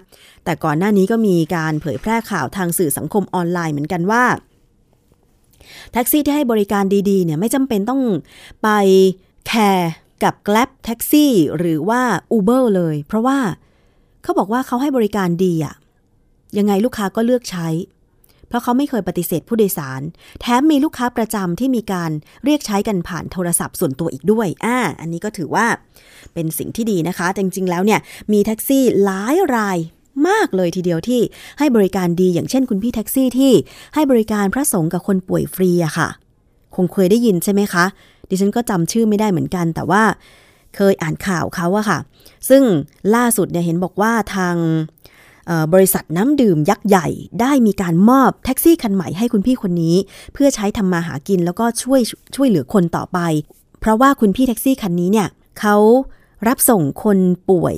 [0.45, 4.25] แต่ก่อนหน้านี้ก็มีการเผยแพร่ข่าวทางสื่อสังคมออนไลน์เหมือนกันว่า
[5.93, 8.03] แท็กซี่ที่ให้บริการดีๆเนี่ยไม่จำเป็นต้อง
[8.63, 8.69] ไป
[9.47, 9.91] แคร์
[10.25, 12.03] กับ Grab แท็กซี่หรือว่า
[12.37, 13.39] Uber เลย เพราะว่า
[14.23, 15.75] เขาบอกว่าเขาให้บริการดีอะ
[16.59, 17.69] ยังไงลูกค้าก็เลือกใช้
[18.49, 20.01] เพราะเขาไม่เคยปฏิเสธผู้โดยสาร
[20.41, 22.11] แถมมีลูกค้าประจำที่มีการ
[22.45, 25.67] เรียกใช้กันผ่านโทรศัพท์ส่วนตัวอีกด้วยอ่าอันนี้ก็ถือว่า
[26.35, 28.01] เป็นสิ่งที่ดีนะคะแต่จริง ๆ แล้วเนี่ย
[28.33, 29.79] มีแท็กซี่หลายราย
[30.29, 31.21] มากเลยทีเดียวที่
[31.59, 33.53] ให้บริการดีอย่างเช่นคุณพี่แท็กซี่ที่
[33.95, 36.09] ให้บริการพระสงฆ์กับคนป่วยฟรีอะค่ะ
[36.77, 37.85] คงเคยได้ยินใช่ไหมคะ
[38.29, 40.03] ดิฉันก็จำชื่อไม่ได้เหมือนกัน แต่ว่า
[40.77, 41.99] เคยอ่านข่าวเขาอะค่ะ
[42.49, 42.63] ซึ่ง
[43.15, 44.57] ล่าสุดเนี่ยเห็นบอกว่าทาง
[45.73, 47.07] บริษัทน้ำดื่มยักษ์ใหญ่
[47.41, 49.97] ได้มีการมอบแท็กซี่คันใหม่ให้คุณพี่คนนี้
[50.33, 52.01] เพื่อใช้ทำมาหากินแล้วก็ช่วย
[52.37, 53.19] ช่วยเหลือคนต่อไป
[53.81, 55.29] เพราะว่าคุณพี่แท็กซี่คันนี้เนี่ย
[55.61, 55.77] เขา
[56.49, 57.19] รับส่งคน
[57.51, 57.77] ป่วย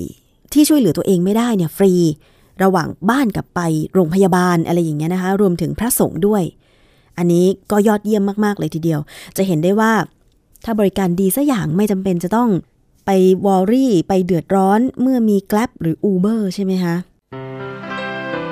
[0.52, 1.92] ที่ช่วยเหลือตัวเองไม่ได้เนี่ยฟรี
[2.62, 3.60] ระหว่างบ้านกับไป
[3.94, 6.42] โรงพยาบาลอะไรอย่างเงี้ยนะคะ รวมถึงพระสงฆ์ด้วย
[7.18, 9.00] อันนี้ก็ยอดเยี่ยมมาก ๆ เลยทีเดียว
[9.36, 9.92] จะเห็นได้ว่า
[10.64, 12.50] ถ้าบริการดีสัอย่างไม่จำเป็นจะต้อง
[13.06, 13.10] ไป
[13.46, 16.94] วอรี่ไปเดือดร้อนเมื่อมี Grab หรือ Uber ใช่ไหมคะ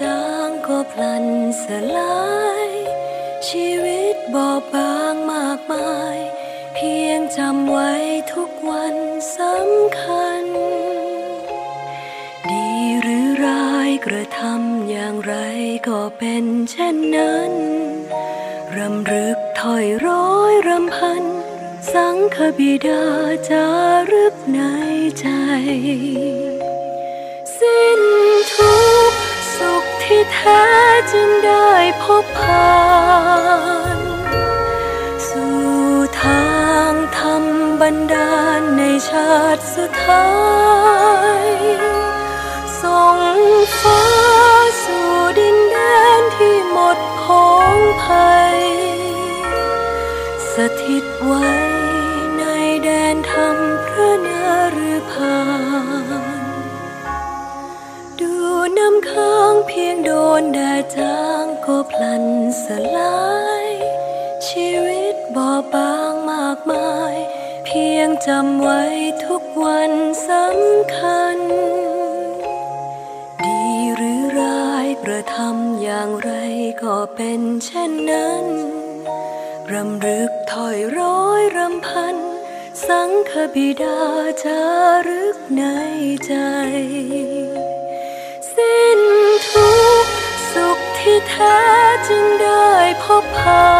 [0.00, 1.24] จางก็พลัน
[1.62, 1.64] ส
[1.96, 2.24] ลา
[2.68, 2.70] ย
[3.48, 6.18] ชีวิตบอบบางมากมาย
[6.74, 7.92] เพียงจำไว้
[8.32, 8.96] ทุกวัน
[9.36, 10.44] สำคัญ
[12.50, 15.34] ดีหรือร้ายกระทำอย่างไร
[15.88, 17.52] ก็เป็นเช่นนั้น
[18.78, 21.24] รำลึกถอยร้อยรำพัน
[21.92, 23.04] สังคบิดา
[23.50, 23.66] จา
[24.12, 24.60] รึกใน
[25.20, 25.26] ใจ
[27.58, 28.02] สิ้น
[28.52, 29.03] ทุก
[30.04, 30.64] ที่แท้
[31.12, 31.70] จึงได้
[32.02, 32.78] พบผ่า
[33.96, 33.98] น
[35.28, 35.58] สู่
[36.22, 36.54] ทา
[36.90, 37.44] งธรรม
[37.80, 40.30] บันดาลในชาติสุดท้า
[41.46, 41.48] ย
[42.80, 43.18] ส่ง
[43.78, 44.04] ฟ้า
[44.84, 45.76] สู่ดินแด
[46.18, 48.58] นที่หมดผองภัย
[50.54, 51.48] สถิตไว้
[52.38, 52.44] ใน
[52.84, 54.28] แดนธรรมพระน
[54.92, 55.53] ฤพา
[58.78, 62.24] น้ำค้างเพียงโดนแดดจางก็พลัน
[62.64, 63.24] สลา
[63.64, 63.68] ย
[64.46, 67.14] ชีวิตบอบบางมากมาย
[67.64, 68.82] เพียงจำไว้
[69.24, 69.92] ทุกวัน
[70.28, 71.38] สำคัญ
[73.44, 73.62] ดี
[73.96, 76.32] หรือร้ายกระทำอย่างไร
[76.82, 78.44] ก็เป็นเช่นนั้น
[79.72, 82.16] รำลึกถอยร้อยรำพัน
[82.86, 83.98] สังคบิดา
[84.44, 84.60] จา
[85.08, 85.62] รึกใน
[86.26, 86.32] ใจ
[93.36, 93.72] ผ่า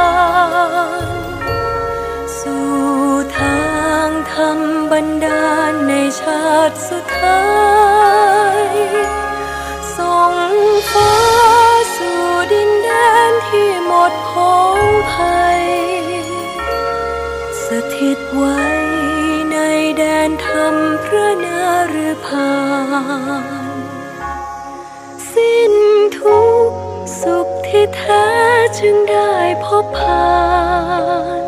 [1.05, 1.09] น
[2.39, 2.69] สู่
[3.39, 3.65] ทา
[4.07, 4.59] งธรรม
[4.91, 7.49] บันดาลในชาติสุดท้า
[8.69, 8.75] ย
[9.97, 10.35] ส่ง
[10.91, 11.15] ฟ้า
[11.97, 12.91] สู่ดินแด
[13.31, 14.81] นที่หมดผอง
[15.13, 15.65] ภัย
[17.67, 18.63] สถิตไว้
[19.53, 19.57] ใน
[19.99, 21.47] แดนธรรมพระน
[22.09, 22.55] ฤพา
[23.77, 23.79] น
[25.33, 25.75] สิ้น
[26.19, 26.73] ทุก
[27.23, 28.27] สุข ที่แท้
[28.79, 29.33] จึงได้
[29.65, 30.35] พบผ่า
[31.43, 31.45] น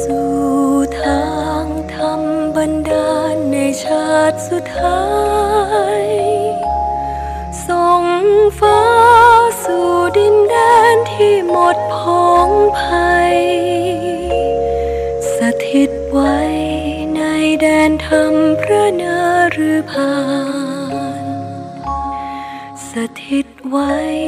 [0.00, 0.32] สู่
[1.00, 1.24] ทา
[1.64, 2.22] งธรรม
[2.56, 5.04] บันดาลในชาติสุดท้า
[6.02, 6.04] ย
[7.66, 8.04] ส่ง
[8.60, 8.82] ฟ้า
[9.64, 10.56] สู่ดินแด
[10.94, 12.50] นที่หมดผอง
[12.80, 13.38] ภัย
[15.36, 16.38] สถิตไว้
[17.16, 17.20] ใน
[17.60, 19.04] แดนธรรมพระน
[19.70, 20.14] ฤพา
[21.22, 21.24] น
[22.90, 22.92] ส
[23.24, 24.19] ถิตไว้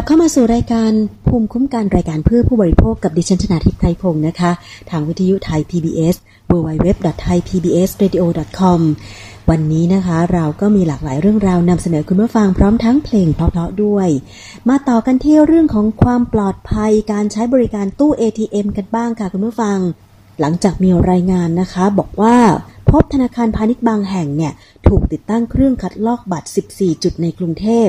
[0.00, 0.92] ลับเข้ามาสู่รายการ
[1.28, 4.50] ภูมิคุ้มกันรายการเพื่อผู้บริโภคกับดิฉันชนาทิพย์ไพรพงศ์นะคะ
[4.90, 6.16] ทางวิทยุไทย PBS
[6.50, 8.80] www.thaipbsradio.com
[9.50, 14.08] วันนี้นะคะเราก็มีหลากหลายเรื่องราวนำเสนอคุณผู้ฟังพร้อมทั้งเพลงเพราะๆด้วย
[14.68, 19.78] มาต่อกันที่เรื่องของความปลอดภัยการใช้บริการตู้ ATM กันบ้างค่ะคุณผู้ฟัง
[20.40, 22.36] หลังจากมีรายงานนะคะ บอกว่า
[22.90, 24.52] พบธนาคารพาณิชย์บางแห่งเนี่ย
[24.88, 27.88] ถูกติดตั้งเครื่องคัดลอกบัตร 14 จุดในกรุงเทพ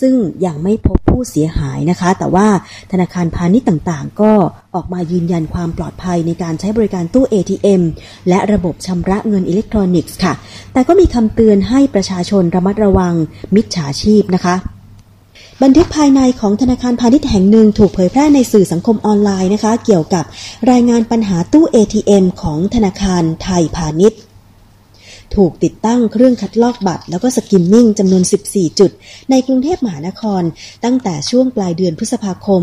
[0.00, 0.14] ซึ่ง
[0.46, 2.48] ยังไม่พบผู้เสียหายนะคะ แต่ว่า
[2.92, 4.32] ธนาคารพาณิชย์ต่างๆ ก็
[4.74, 7.82] ออกมายืนยันความปลอดภัยในการใช้บริการตู้ ATM
[8.28, 10.34] และระบบชำระเงินอิเล็กทรอนิกส์ค่ะ
[10.72, 13.14] แต่ก็มีคำเตือนให้ประชาชนระมัดระวัง
[13.54, 14.56] มิจฉาชีพนะคะ
[15.64, 20.24] บันทึกภายในของธนาคารพาณิชย์แห่งหนึ่งถูกเผยแพร่ในสื่อสังคมออนไลน์นะคะ เกี่ยวกับ
[20.70, 24.20] รายงานปัญหาตู้ ATM ของธนาคารไทยพาณิชย์
[25.34, 28.90] ถูกติดตั้งเครื่องคัดลอกบัตร แล้วก็สกิมมิ่งจำนวน 14 จุด
[29.30, 30.42] ในกรุงเทพมหานคร
[30.84, 32.62] ตั้งแต่ช่วงปลายเดือนพฤษภาคม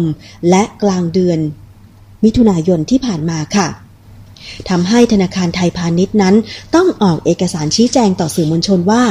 [0.49, 1.39] และกลางเดือน
[2.23, 3.67] มิถุนายนที่ผ่านมาค่ะ
[4.69, 6.36] ทำให้ธนาคารไทยพาณิชย์นั้น
[6.75, 9.03] ต้องออกเอกสารชี้แจงต่อสื่อมวลชนว่า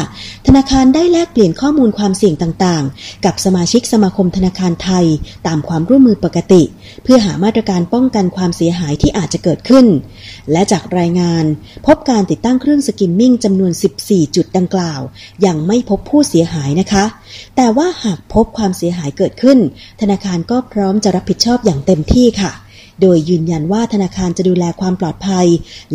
[0.46, 5.06] ธนาคารได้แลกเปลี่ยนข้อมูลความเสี่ยงต่างๆ กับสมาชิกสมาคมธนาคารไทย
[5.46, 6.62] ตามความร่วมมือปกติ
[7.02, 9.86] เพื่อหามาตรการป้องกันความเสียหายที่อาจจะเกิดขึ้น
[10.52, 11.44] และจากรายงาน
[11.86, 13.72] พบการติดตั้งเครื่อง skimming จำนวน
[14.02, 15.00] 14 จุดดังกล่าว
[15.46, 17.04] ยังไม่พบผู้เสียหายนะคะ
[17.56, 19.58] แต่ว่าหากพบความเสียหายเกิดขึ้น
[20.00, 22.52] ธนาคารก็พร้อมจะรับผิดชอบอย่างเต็มที่ค่ะ
[23.00, 25.46] โดยยืนยันว่าธนาคารจะดูแลความปลอดภัย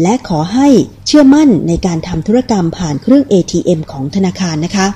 [0.01, 0.67] และขอให้
[1.07, 4.87] เชื่อมั่นในการทำธุรกรรมผ่านเครื่อง ATM ของธนาคารนะคะ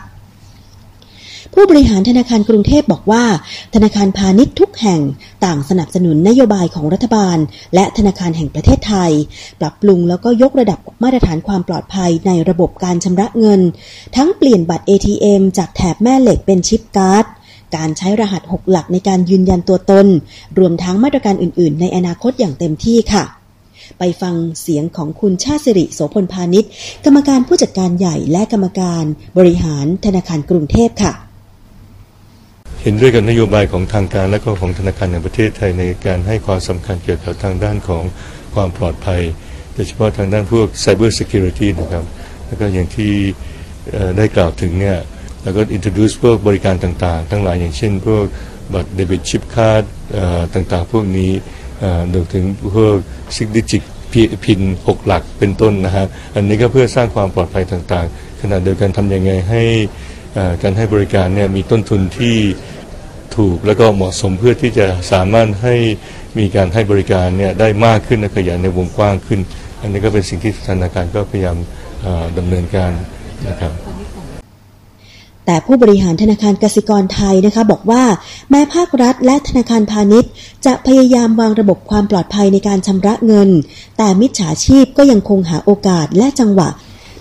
[1.53, 3.23] ผู้บริหารธนาคารกรุงเทพบอกว่า
[3.75, 5.01] ธนาคารพาณิชย์ทุกแห่ง
[5.45, 7.37] ต่างสนับสนุนนโยบายของรัฐบาล
[7.75, 9.11] และธนาคารแห่งประเทศไทย
[9.59, 13.61] ปรับปรุงแล้วก็ยกระดับมาตรฐานความปลอดภัยในระบบการชำระเงิน
[14.15, 17.25] ทั้งเปลี่ยนบัตร ATM จากแถบแม่เหล็กเป็นชิปการ์ด
[17.75, 20.07] การใช้รหัส 6 หลักในการยืนยันตัวตน
[20.59, 23.23] รวมทั้งมาตรการอื่น ๆ ในอนาคตอย่างเต็มที่ค่ะ
[23.99, 26.69] ไปฟังเสียงของคุณชาติสิริโสพลพาณิชย์
[27.05, 29.03] กรรมการผู้จัดการใหญ่และกรรมการ
[29.37, 31.13] บริหารธนาคารกรุงเทพค่ะ
[32.81, 38.03] เห็นด้วยกับนโยบายของทางการและก็ของธนาคารแห่งประเทศไทยในการให้ความสำคัญเกี่ยวกับทางด้านของ
[38.55, 39.21] ความปลอดภัย
[39.73, 42.03] โดยเฉพาะทางด้านพวก Cyber Security นะครับ
[42.45, 43.13] แล้วก็อย่างที่
[44.17, 44.97] ได้กล่าวถึงเนี่ย
[45.45, 48.23] แล้วก็ introduce พวกบริการต่างๆ ทั้งหลายอย่างเช่น พวก
[48.73, 49.83] บัตรเดบิตชิปคาร์ด
[50.53, 51.31] ต่างๆ พวกนี้
[51.79, 52.43] เอ่อรวมถึง
[52.75, 52.95] พวก
[53.35, 53.83] Six Digit
[54.43, 56.05] พินหกหลักเป็นต้นนะฮะ
[56.35, 59.63] อันนี้ก็เพื่อสร้างความปลอดภัยต่างๆ ขณะเดียวกันทำยังไงให้
[60.63, 62.37] การให้บริการเนี่ยมีต้นทุนที่
[63.37, 65.75] ถูกแล้วก็เหมาะสมเพื่อที่จะสามารถให้
[66.39, 69.39] มีการให้บริการเนี่ยได้มากขึ้นและขยายในวงกว้างขึ้น
[69.81, 71.57] อันนี้ก็เป็นสิ่งที่ธนาคารก็พยายาม
[72.37, 72.91] ดำเนินการ
[73.47, 73.94] นะครับ
[75.45, 78.03] แต่ผู้บริหารธนาคารกสิกรไทยนะคะบอกว่า
[78.49, 80.31] แม้ภาครัฐและธนาคารพาณิชย์
[80.65, 83.49] จะพยายามวางระบบความปลอดภัยในการชำระเงิน
[83.97, 86.69] แต่มิจฉาชีพก็ยังคงหาโอกาสและจังหวะ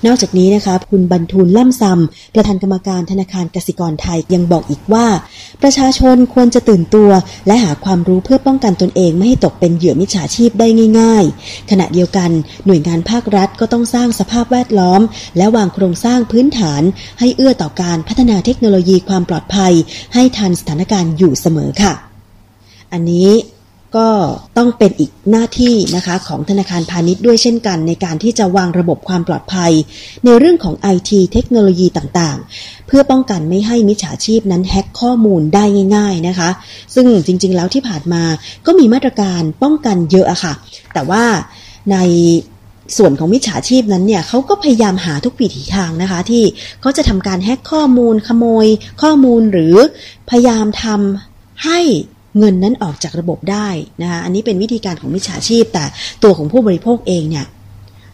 [0.06, 5.06] นอกจากนี้นะคะคุณบรรทูลล่ำซำประธานกรรมการธนาคารกสิกรไทยยังบอกอีกว่า
[5.62, 7.10] ประชาชนควรจะตื่นตัว
[7.46, 10.68] และหาความรู้เพื่อป้องกันตนเองไม่ให้ตกเป็นเหยื่อมิจฉาชีพได้
[11.00, 12.30] ง่าย ๆ ขณะเดียวกัน
[12.66, 15.00] หน่วยงานภาครัฐก็ต้องสร้างสภาพแวดล้อม
[15.36, 16.82] และวางโครงสร้างพื้นฐาน
[17.20, 19.72] ให้เอื้อต่อการพัฒนาเทคโนโลยีความปลอดภัย
[20.14, 21.92] ให้ทันสถานการณ์อยู่เสมอค่ะ
[22.92, 23.30] อันนี้
[23.96, 24.08] ก็
[24.58, 29.72] ต้องเป็นอีกหน้าที่นะคะของธนาคารพาณิชย์ด้วยเช่นกัน ในการที่จะวางระบบความปลอดภัย
[30.24, 35.64] ในเรื่องของ IT เทคโนโลยีต่างๆ เพื่อป้องกันไม่ให้มิจฉาชีพนั้นแฮ็กข้อมูลได้
[35.96, 36.50] ง่าย ๆนะคะ
[36.94, 38.22] ซึ่งจริงๆแล้วที่ผ่านมา
[38.66, 40.54] ก็มีมาตรการป้องกันเยอะอะค่ะ
[40.94, 41.24] แต่ว่า
[41.92, 41.96] ใน
[42.96, 46.44] ส่วนของมิจฉาชีพนั้นเนี่ยเขาก็พยายามหาทุกวิถีทางนะคะ ที่
[46.80, 48.66] เขาจะทำการแฮ็กข้อมูลขโมย
[49.02, 49.76] ข้อมูลหรือ
[50.30, 51.80] พยายามทำให้
[52.38, 53.68] เงินนั้นออกจากระบบได้
[54.02, 55.84] นะคะอันนี้เป็นวิธีการของมิจฉาชีพ แต่
[56.22, 57.46] ตัวของผู้บริโภคเองเนี่ย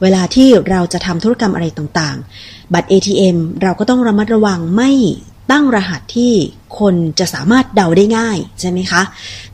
[0.02, 4.90] เวลาที่เราจะทำธุรกรรมอะไรต่างๆ บัตร ATM เราก็ต้องระมัดระวังไม่
[5.50, 6.32] ตั้งรหัสที่
[6.78, 9.02] คนจะสามารถเดาได้ง่ายใช่ไหมคะ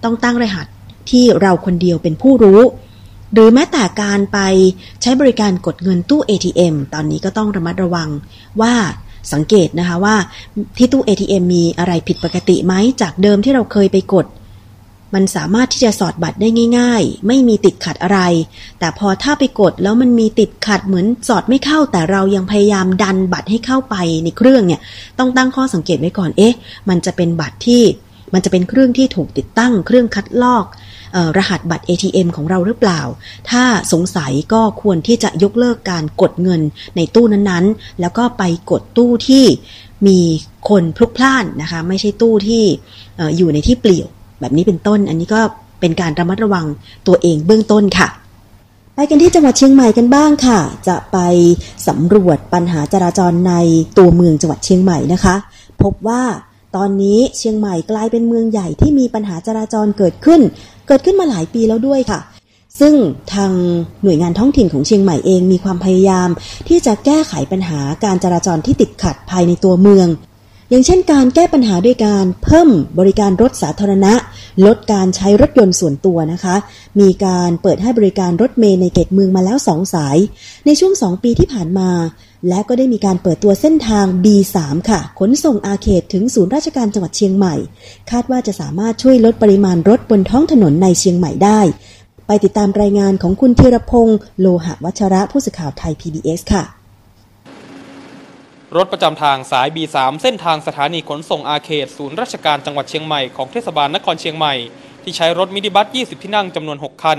[0.04, 0.66] ต้องตั้งรหัส
[1.10, 2.60] ที่เราคนเดียวเป็นผู้รู้
[3.32, 4.38] หรือแม้แต่การไป
[5.02, 8.08] ใช้บริการกดเงินตู้ ATM ตอนนี้ก็ต้องระมัดระวัง
[8.60, 8.74] ว่า
[9.32, 10.16] สังเกตนะคะว่า
[10.78, 14.26] ที่ตู้ ATM มีอะไรผิดปกติไหมจากเดิมที่เราเคยไปกด
[15.14, 18.20] มันสามารถที่จะสอดบัตรได้ง่าย ๆ ไม่มีติดขัดอะไร
[18.78, 24.80] แต่พอถ้าไปกดแล้วมันมีติดขัดเหมือนสอดไม่เข้า แต่เรายังพยายามดันบัตรให้เข้าไปในเครื่องเนี่ย
[25.18, 26.54] ต้องตั้งข้อสังเกตไว้ก่อน เอ๊ะ
[26.88, 27.82] มันจะเป็นบัตรที่
[28.34, 30.66] มันจะเป็นเครื่องที่ถูกติดตั้ง เครื่องคัดลอก
[31.16, 33.00] ออรหัสบัตร ATM ของเราหรือเปล่า
[33.50, 36.60] ถ้าสงสัยก็ควรที่จะยกเลิกการกดเงิน
[36.96, 39.44] ในตู้นั้นๆ แล้วก็ไปกดตู้ที่
[40.06, 40.20] มี
[40.68, 42.64] คนพลุกพล่านนะคะ ไม่ใช่ตู้ที่
[43.18, 44.08] ออยู่ในที่เปลี่ยว
[44.40, 45.40] แบบนี้เป็นต้น อันนี้ก็
[45.80, 46.66] เป็นการระมัดระวัง
[47.06, 48.08] ตัวเองเบื้องต้นค่ะ
[48.94, 51.18] ไปกันที่จังหวัดเชียงใหม่กันบ้างค่ะ จะไป
[51.88, 53.54] สำรวจปัญหาจราจรใน
[53.98, 55.34] ตัวเมืองจังหวัดเชียงใหม่นะคะ
[55.82, 56.22] พบว่า
[56.76, 60.40] ตอนนี้เชียงใหม่กลายเป็นเมืองใหญ่ที่มีปัญหาจราจรเกิดขึ้น
[60.86, 62.20] เกิดขึ้นมาหลายปีแล้วด้วยค่ะ
[62.80, 62.94] ซึ่ง
[63.34, 63.52] ทาง
[64.02, 66.28] หน่วยงานท้องถิ่นของเชียงใหม่เองมีความพยายาม
[66.68, 70.08] ที่จะแก้ไขปัญหาการจราจรที่ติดขัดภายในตัวเมือง
[70.70, 74.12] อย่างเช่นการแก้ปัญหาด้วยการเพิ่มบริการรถสาธารณะ
[74.66, 76.56] ลดการใช้รถยนต์ส่วนตัวนะคะ
[77.00, 80.16] มีการเปิดให้บริการรถเมล์ในเขตเมืองมาแล้วสองสาย
[80.66, 81.90] ในช่วงสองปีที่ผ่านมา
[82.48, 84.56] และก็ได้มีการเปิดตัวเส้นทาง B3
[84.90, 87.54] ค่ะ ขนส่งอาเขตถึงศูนย์ราชการจังหวัดเชียงใหม่
[88.10, 91.60] คาดว่าจะสามารถช่วยลดปริมาณรถบนท้องถนนในเชียงใหม่ได้
[92.26, 96.64] ไปติดตามรายงานของคุณธีรพงษ์โลหะวัชระผู้สื่อข่าวไทย PBS ค่ะ
[98.76, 104.54] รถประจำทางสาย B3 เส้นทางสถานีขนส่งอาเขตศูนย์ราชการจังหวัดเชียงใหม่ของเทศบาลนครเชียงใหม่
[105.02, 107.18] ที่ใช้รถมินิบัส 20 ที่นั่งจำนวน 6 คัน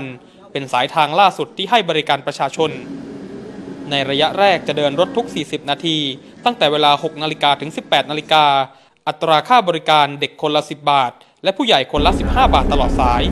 [0.52, 2.70] เป็นสายทางล่าสุดที่ให้บริการประชาชน
[3.90, 5.96] ในระยะแรกจะเดินรถทุก 40 นาที
[6.44, 8.44] ตั้งแต่เวลา 6 นาฬิกาถึง 18 นาฬิกา
[9.08, 11.12] อัตราค่าบริการเด็กคนละ 10 บาท
[11.44, 13.22] และผู้ใหญ่คนละ 15 บาทตลอดสาย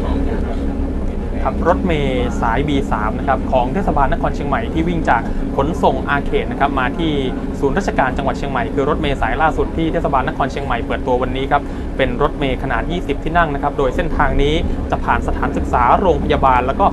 [1.46, 5.22] ครับรถเมย์สาย B3 นะครับของเทศบาลนครเชียงใหม่ที่วิ่งจาก
[5.56, 7.12] ขนส่งอาเขตนะครับมาที่
[7.60, 11.62] ศูนย์ราชการจังหวัดเชียงใหม่คือรถเมย์สายล่าสุดที่เทศบาลนครเชียงใหม่เปิดตัววันนี้ครับ
[11.96, 14.54] เป็นรถเมล์ขนาด 20 ที่นั่งนะครับโดยเส้นทางนี้
[14.90, 16.86] จะผ่านสถานศึกษาโรงพยาบาล แล้วก็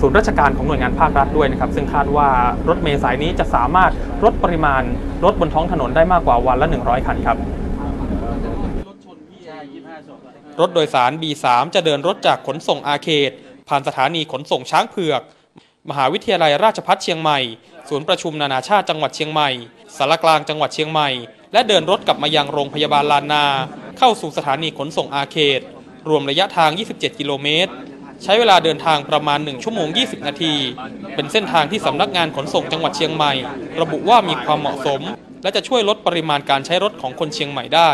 [0.00, 2.28] ศูนย์ราชการของหน่วยงานภาครัฐด้วยนะครับซึ่งคาดว่า
[2.68, 3.90] รถเมล์สายนี้จะสามารถ
[4.24, 4.82] ลดปริมาณ
[5.24, 7.36] รถบนท้องถนนได้มากกว่าวันละ 100 คันครับ
[10.60, 11.44] รถโดยสาร B3
[11.74, 13.32] จะเดินรถจากขนส่งอาเขต
[13.68, 15.22] ผ่านสถานีขนส่งช้างเผือก
[15.90, 17.38] มหาวิทยาลัยราชภัฏเชียงใหม่
[17.88, 19.50] ศูนย์ประชุมนานาชาติจังหวัดเชียงใหม่
[19.96, 21.08] สารกลางจังหวัดเชียงใหม่
[21.52, 23.44] และเดินรถกลับมายังโรงพยาบาลลานนา
[23.98, 25.60] เข้าสู่สถานีขนส่งอาเขต
[26.08, 27.72] รวมระยะทาง 27 กิโลเมตร
[28.24, 30.54] ใช้เวลาเดินทางประมาณ 1 ชั่วโมง 20 นาที
[31.14, 33.32] เป็นเส้นทางที่สำนักงานขนส่งจังหวัดเชียงใหม่
[33.80, 35.00] ระบุว่ามีความเหมาะสม
[35.42, 37.90] และจะช่วยลดปริมาณการใช้รถของคนเชียงใหม่ได้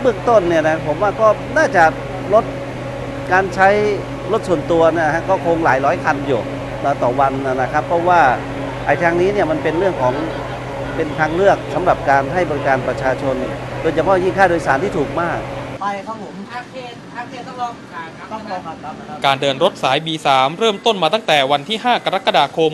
[0.00, 1.28] เบื้องต้นเนี่ยนะผมว่าก็
[1.58, 1.84] น่าจะ
[2.34, 2.44] ลด
[3.32, 3.68] การใช้
[4.32, 6.40] รถส่วนตัวนะฮะก็คงหลายร้อยคันอยู่
[7.02, 8.20] ต่อวันนะครับ เพราะว่า
[8.86, 10.14] ไอ้ทางนี้เนี่ยมันเป็นเรื่องของ
[10.96, 13.36] เป็นทางเลือกสำหรับการให้บริการประชาชน
[13.82, 15.38] โดยเฉพาะยิ่งค่าโดยสารที่ถูกมาก
[15.82, 17.72] ไปครับผมอาเคนอาเคนต้องลอง
[18.32, 18.94] ต้องลองครับ
[19.26, 20.28] การเดินรถสาย B3
[20.58, 22.72] เริ่มต้นมาตั้งแต่วันที่ 5 กรกฎาคม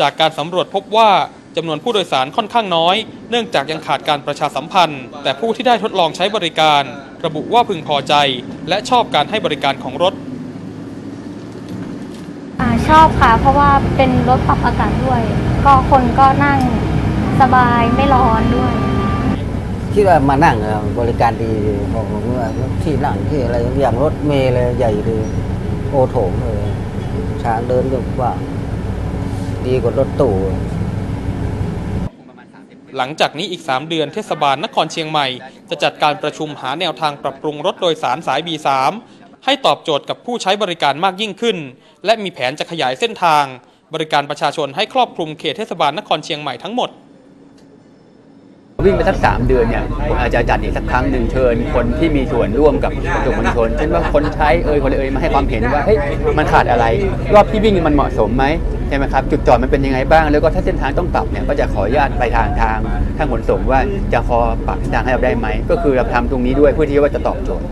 [0.00, 1.10] จากการสำรวจพบว่า
[1.56, 2.96] จำนวนผู้โดยสารค่อนข้างน้อย
[3.30, 6.82] เนื่องจากยังขาดการประชาสัมพันธ์ แต่ผู้ที่ได้ทดลองใช้บริการ
[7.24, 8.14] ระบุว่าพึงพอใจ
[8.68, 10.14] และชอบการให้บริการของรถ
[12.60, 15.20] อ่าชอบค่ะ เพราะว่าเป็นรถปรับอากาศด้วย
[15.64, 16.58] ก็คนก็นั่ง
[17.40, 18.74] สบายไม่ร้อนด้วย
[19.94, 21.52] คิดว่ามานั่งอะบริการดี
[21.92, 22.48] ของผมว่า
[22.82, 25.24] ที่นั่งที่อะไรอย่างรถเมล์เลยใหญ่เลย
[25.90, 26.62] โอโถงเลย
[27.42, 28.38] ช้างเดินก็กว่าง
[29.66, 30.34] ดีกว่ารถตู้
[32.96, 35.26] หลังจากนี้อีก 3 เดือนเทศบาลนครเชียงใหม่
[35.70, 38.68] จะจัดการประชุมหาแนวทางปรับปรุงรถโดยสารสาย B3
[39.44, 41.56] ให้ตอบโจทย์กับผู้ใช้บริการมากยิ่งขึ้น
[42.04, 43.44] และมีแผนจะขยายเส้นทาง
[43.94, 46.90] บริการประชาชนให้ครอบคลุมเขตเทศบาลนครเชียงใหม่ทั้งหมด
[48.84, 55.98] วิ่งไปสักสามเดือนเนี่ยผมอาจจะจัดอีกสักครั้งหนึ่งเชิญคนที่มีส่วนร่วมกับประชาชนเช่นว่าคนใช้เอ่ยคนเอ่ยมาให้ความเห็นว่าเฮ้ย
[56.38, 56.86] มันขาดอะไร
[57.34, 58.44] รอบที่วิ่งมันเหมาะสมไหม
[58.88, 62.78] ใช่ไหมครับจุดจอดมันเป็นยังไงบ้าง แล้วก็ถ้าเส้นทางต้องปรับเนี่ยก็จะขออนุญาตไปทางทาง
[63.16, 63.80] ทางขนส่งว่า
[64.12, 67.64] จะพอปรับเส้นทางให้เราได้ไหมก็คือเราทำตรงนี้ด้วยเพื่อที่ว่าจะตอบโจทย์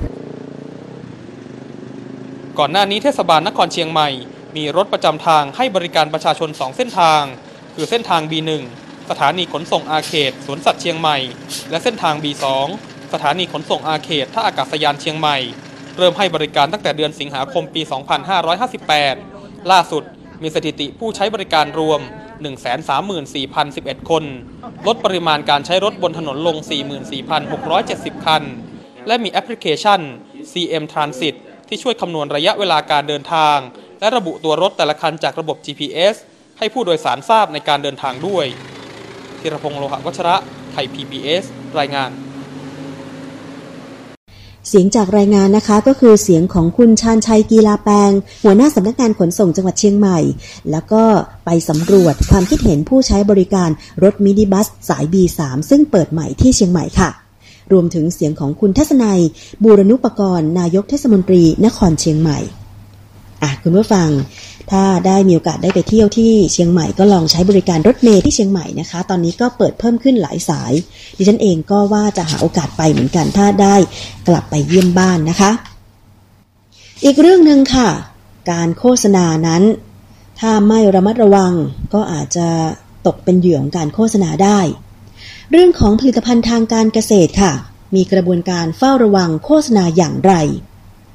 [2.59, 4.09] ก่อนหน้านี้เทศบาลนครเชียงใหม่
[4.57, 7.23] มีรถประจำทางให้บริการประชาชน 2 เส้นทาง
[7.75, 8.51] คือเส้นทาง B1
[9.11, 11.19] สถานีขนส่งอาเขตสวนสัตว์เชียงใหม่
[11.71, 12.45] และเส้นทาง B2
[13.13, 15.37] สถานีขนส่งอาเขตท่าอากาศยานเชียงใหม่
[15.97, 17.83] เริ่มให้บริการตั้งแต่เดือนสิงหาคมปี
[18.97, 20.03] 2558 ล่าสุด
[20.43, 22.01] มีสถิติผู้ใช้บริการรวม
[22.85, 24.25] 134,011 คน
[24.87, 26.57] ลดปริมาณการใช้รถบนถนนลง
[27.41, 28.43] 44,670 คัน
[29.07, 30.01] และมีแอปพลิเคชัน
[30.53, 31.35] CM Transit
[31.69, 33.59] ที่ช่วยคำนวณระยะเวลาการเดินทาง
[34.01, 36.17] และระบุตัวรถแต่ละคันจากระบบ GPS
[36.59, 38.47] ให้ผู้โดยสารทราบในการเดินทางด้วย
[39.41, 40.37] ธีรพงษ์โลหะวัชระ
[40.73, 41.45] ไทย PBS
[41.79, 42.11] รายงาน
[44.69, 48.11] เสียงจากรายงานนะคะก็คือเสียงของคุณชาญชัยกีฬาแปลง
[48.45, 50.19] หัวหน้าสำนักงานขนส่งจังหวัดเชียงใหม่
[50.71, 51.03] แล้วก็
[51.45, 53.71] ไปสำรวจความคิดเห็นผู้ใช้บริการ
[54.03, 57.11] รถมินิบัสสาย B3 ซึ่งเปิดใหม่ที่เชียงใหม่ค่ะ
[57.73, 59.21] รวมถึงเสียงของคุณทัศนัย
[59.65, 62.39] บูรณุปกรณ์ นายกเทศมนตรี นครเชียงใหม่
[63.43, 64.09] อะคุณผู้ฟัง
[64.71, 70.73] ถ้าได้มีโอกาสได้ไปเที่ยวที่เชียงใหม่ก็ลองใช้บริการรถเมล์ที่เชียงใหม่นะคะ ตอนนี้ก็เปิดเพิ่มขึ้นหลายสาย
[71.17, 73.77] ดิฉันเองก็ว่าจะหาโอกาสไปเหมือนกัน ถ้าได้
[74.29, 75.51] กลับไปเยี่ยมบ้านนะคะ
[77.05, 77.89] อีกเรื่องหนึ่งค่ะ
[78.51, 79.63] การโฆษณานั้น
[80.41, 81.53] ถ้าไม่ระมัดระวัง
[81.95, 82.49] ก็อาจจะ
[83.07, 84.61] ตกเป็นเหยื่อของการโฆษณาได้
[85.51, 87.53] เรื่องของผลิตภัณฑ์ทางการเกษตรค่ะ
[87.95, 90.33] มีกระบวนการเฝ้าระวังโฆษณาอย่างไร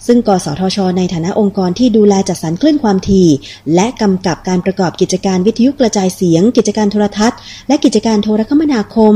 [0.08, 3.30] ซึ่งกสทช ในฐานะองค์กรที่ดูแลจัดสรรคลื่นความถี่
[3.76, 9.16] และกำกับการประกอบกิจการวิทยุกระจายเสียง กิจการโทรทัศน์ และกิจการโทรคมนาคม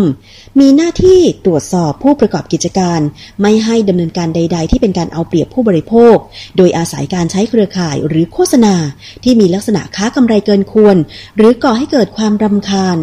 [0.59, 2.99] มีหน้าที่ตรวจสอบผู้ประกอบกิจการ
[3.41, 6.15] ไม่ให้ดำเนินการใด ๆ ที่เป็นการเอาเปรียบผู้บริโภค
[6.57, 8.75] โดยอาศัยการใช้เครือข่ายหรือโฆษณา
[9.23, 10.97] ที่มีลักษณะค้ากำไรเกินควร
[11.38, 12.97] หรือก่อให้เกิดความรำคาญ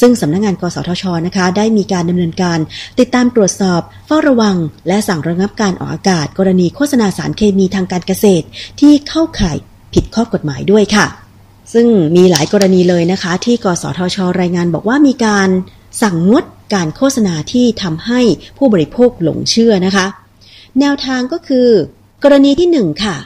[0.00, 2.58] ซึ่งสำนักงงานกสทช นะคะ ได้มีการดำเนินการ
[2.98, 4.56] ติดตามตรวจสอบ เฝ้าระวัง
[4.88, 8.46] และสั่งระงับการออกอากาศ กรณีโฆษณาารเคมีทางการเกษตร
[8.80, 9.56] ที่เข้าข่าย
[9.94, 11.06] ผิดข้อกฎหมายด้วยค่ะ
[11.72, 15.48] ซึ่งมีหลายกรณีเลยนะคะ ที่กสทช รายงานบอกว่ามีการ
[16.02, 16.44] สั่งงด
[16.74, 18.20] การโฆษณาที่ทำให้
[18.58, 20.06] ผู้บริโภคหลงเชื่อนะคะ
[20.80, 21.68] แนวทางก็คือ
[22.24, 23.16] กรณีที่หนึ่งค่ะ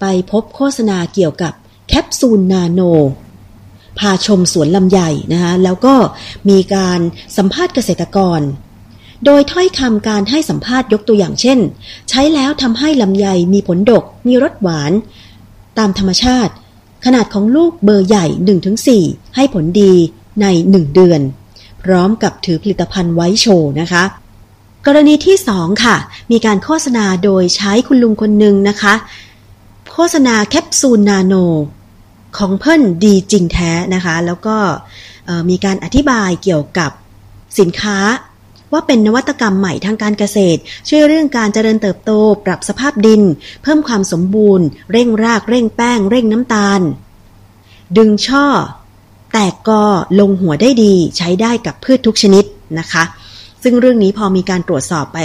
[0.00, 1.52] ไปพบโฆษณาเกี่ยวกับ
[1.88, 2.80] แคปซูลนาโน
[3.98, 5.00] พาชมสวนลำไย
[5.32, 5.94] นะคะแล้วก็
[6.50, 7.00] มีการ
[7.36, 8.40] สัมภาษณ์เกษตรกร
[9.24, 11.58] โดยถ้อยคำการให้สัมภาษณ์ยกตัวอย่างเช่น
[12.08, 14.92] ใช้แล้วทำให้ลำไยมีผลดก มีรสหวาน
[15.78, 16.52] ตามธรรมชาติ
[17.04, 18.26] ขนาดของลูกเบอร์ใหญ่
[19.00, 19.94] 1-4 ให้ผลดี
[20.40, 21.20] ใน 1 เดือน
[21.82, 24.04] พร้อมกับถือผลิตภัณฑ์ไว้โชว์นะคะ
[24.86, 25.96] กรณีที่สองค่ะ
[26.30, 28.94] มีการโฆษณาโดยใช้คุณลุงคนหนึ่งนะคะ
[29.92, 31.34] โฆษณาแคปซูลนาโน
[32.38, 34.56] ของเพิ่นดีจริงแท้นะคะ แล้วก็
[35.50, 36.90] มีการอธิบายเกี่ยวกับ
[37.58, 37.98] สินค้า
[38.72, 42.12] ว่าเป็นนวัตกรรมใหม่ทางการเกษตร ช่วยเรื่องการเจริญเติบโต
[42.46, 43.22] ปรับสภาพดิน
[43.62, 46.80] เพิ่มความสมบูรณ์ เร่งรากเร่งแป้ง เร่งน้ำตาล
[47.96, 48.46] ดึงช่อ
[49.32, 49.84] แตกกอ
[50.20, 52.44] ลงหัวได้ดีใช้ได้กับพืชทุกชนิด
[52.78, 53.04] นะคะ
[53.62, 55.18] ซึ่งเรื่องนี้พอมีการตรวจสอบไป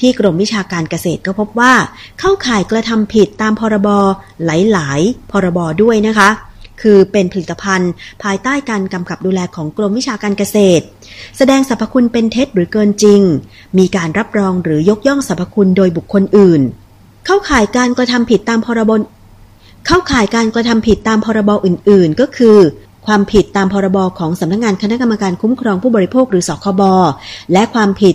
[0.00, 1.74] ที่กรมวิชาการเกษตรก็พบว่า
[2.20, 3.88] เข้าข่ายกระทำผิดตามพรบ
[4.44, 6.28] หลาย ๆ พรบด้วยนะคะ
[6.82, 10.84] คือเป็นผลิตภัณฑ์ ภายใต้การกำกับดูแลของกรมวิชาการเกษตร
[11.36, 13.20] แสดงสรรพคุณเป็นเท็จหรือเกินจริง
[13.78, 16.62] มีการรับรองหรือยกย่องสรรพคุณโดยบุคคลอื่น
[17.26, 18.92] เข้าข่ายการกระทำผิดตามพรบ
[19.86, 22.58] เข้าข่ายการกระทำผิดตามพรบอื่น ๆ ก็คือ
[23.06, 26.82] ความผิดตามพรบของสำนักงงานคณะกรรมการคุ้มครองผู้บริโภคหรือสคบ
[27.52, 28.14] และความผิด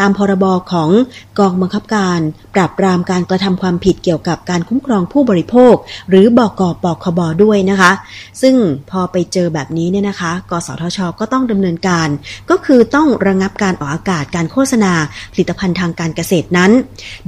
[0.00, 0.90] ตามพรบของ
[1.38, 2.18] กองบังคับการ
[2.54, 5.74] ปราบปรามการกระทำความผิดเกี่ยวกับการคุ้มครองผู้บริโภค
[6.08, 7.92] หรือบกปคบด้วยนะคะ
[8.42, 8.54] ซึ่ง
[8.90, 12.08] พอไปเจอแบบนี้เนี่ยนะคะ กสทช ก็ต้องดำเนินการ
[12.50, 14.92] ก็คือต้องระงงับการออกอากาศการโฆษณา
[15.32, 16.70] ผลิตภัณฑ์ทางการเกษตรนั้น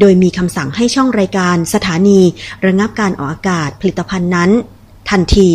[0.01, 2.21] โดยมีคำสั่งให้ช่องรายการสถานี
[2.67, 4.51] ระงงับการออกอากาศผลิตภัณฑ์นั้น
[5.11, 5.51] ทันที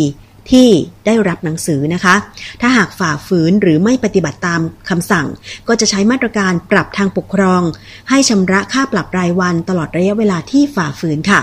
[0.50, 0.68] ที่
[1.06, 2.14] ได้รับหนังสือนะคะ
[2.60, 5.26] ถ้าหากฝ่าฝืนหรือไม่ปฏิบัติตามคำสั่ง
[5.68, 7.62] ก็จะใช้มาตรการปรับทางปกครอง
[8.10, 11.42] ให้ชำระค่าปรับรายวันตลอดระยะเวลาที่ฝ่าฝืนค่ะ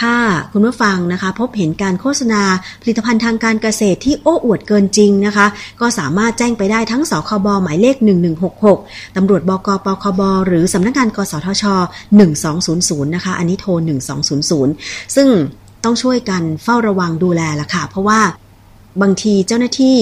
[0.00, 0.16] ถ้า
[0.52, 2.42] คุณผู้ฟังนะคะ พบเห็นการโฆษณา
[2.82, 5.46] ผลิตภัณฑ์ทางการเกษตรที่โอ้อวดเกินจริงนะคะ
[5.80, 7.96] ก็สามารถแจ้งไปได้ทั้งสคบหมายเลข
[8.56, 11.64] 1166 ตำรวจบกปคบ หรือสำนักงานกสทช
[12.38, 13.70] 1200 นะคะ อันนี้โทร
[14.42, 15.28] 1200 ซึ่ง
[15.84, 18.20] ต้องช่วยกันเฝ้าระวังดูแลละค่ะ เพราะว่า
[19.02, 19.98] บางทีเจ้าหน้าที่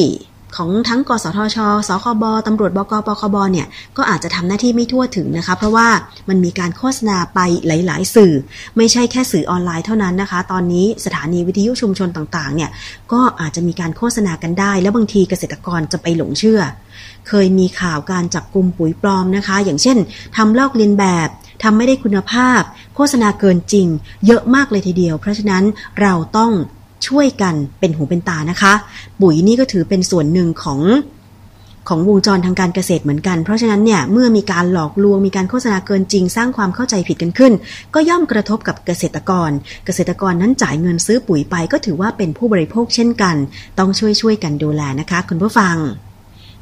[0.56, 1.58] ของทั้งกสทช
[1.88, 3.66] สคบตำรวจ บก ปคบ เนี่ย
[3.96, 5.88] ก็อาจจะทำหน้าที่ไม่ทั่วถึงนะคะ เพราะว่า
[6.28, 8.32] มันมีการโฆษณาไปหลาย ๆ สื่อ
[8.76, 12.70] ไม่ใช่แค่สื่อออนไลน์เท่านั้นนะคะ ตอนนี้สถานีวิทยุชุมชนต่าง ๆ เนี่ย
[13.12, 16.60] ก็อาจจะมีการโฆษณากันได้ แล้วบางทีเกษตรกรจะไปหลงเชื่อ
[17.28, 19.98] เคยมีข่าวการจับกลุ่มปุ๋ยปลอมนะคะ อย่างเช่น
[20.36, 21.28] ทำลอกเลียนแบบ
[21.62, 22.60] ทำไม่ได้คุณภาพ
[22.94, 23.86] โฆษณาเกินจริง
[24.26, 25.64] เยอะมากเลยทีเดียว เพราะฉะนั้น
[26.00, 26.52] เราต้อง
[27.08, 28.72] ช่วยกันเป็นหูเป็นตานะคะ
[29.20, 30.80] ปุ๋ยนี่ก็ถือเป็นส่วนหนึ่งของ
[31.88, 37.52] ของวงจรทางการเกษตรเหมือนกัน เพราะฉะนั้นเนี่ยเมื่อมีการหลอกลวงมีการโฆษณาเกินจริง สร้างความเข้าใจผิดกันขึ้น
[37.94, 39.50] ก็ย่อมกระทบกับเกษตรกร
[39.86, 43.36] เกษตรกรนั้นจ่ายเงินซื้อปุ๋ยไป ก็ถือว่าเป็นผู้บริโภคเช่นกัน
[43.78, 45.76] ต้องช่วยช่วยกันดูแลนะคะ คุณผู้ฟัง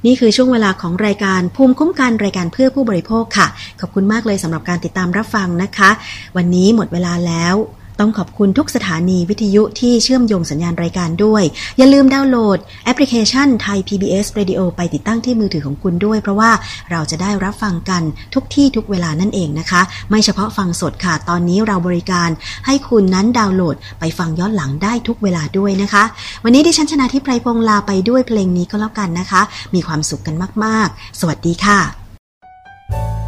[0.07, 3.47] นี่คือช่วงเวลาของรายการภูมิคุ้มกันรายการเพื่อผู้บริโภคค่ะ
[3.81, 5.91] ขอบคุณมากเลยสำหรับการติดตามรับฟังนะคะ
[6.37, 7.55] วันนี้หมดเวลาแล้ว
[8.01, 11.43] ต้องขอบคุณทุกสถานีวิทยุที่เชื่อมโยงสัญญาณรายการด้วย
[11.79, 16.51] อย่าลืมดาวน์โหลดแอปพลิเคชันไทย PBS Radio ไปติดตั้งที่มือถือของคุณด้วย เพราะว่า
[16.91, 18.03] เราจะได้รับฟังกัน
[18.35, 22.31] ทุกที่ทุกเวลานั่นเองนะคะ ไม่เฉพาะฟังสดค่ะ ตอนนี้เราบริการ
[22.67, 26.05] ให้คุณนั้นดาวน์โหลด ไปฟังย้อนหลังได้ทุกเวลาด้วยนะคะ
[26.45, 29.43] วันนี้ดิฉันชนะทิพไพรพงษ์ลาไปด้วยเพลงนี้ก็แล้วกันนะคะ
[29.75, 30.35] มีความสุขกัน
[30.65, 31.81] มาก ๆ สวัสดีค่ะ
[32.91, 33.24] Put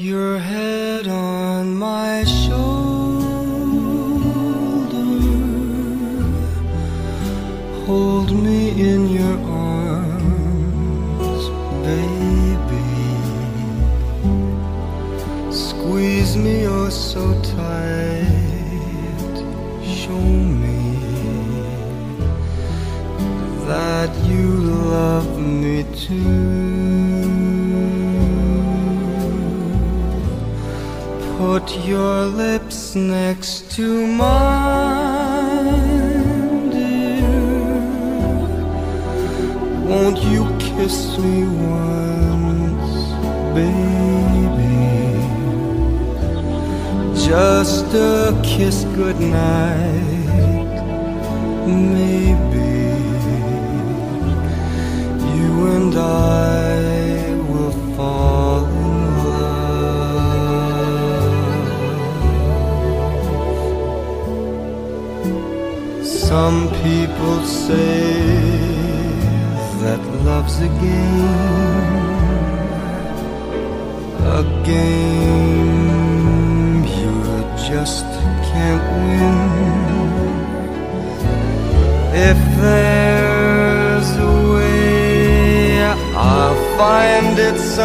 [0.00, 0.67] your head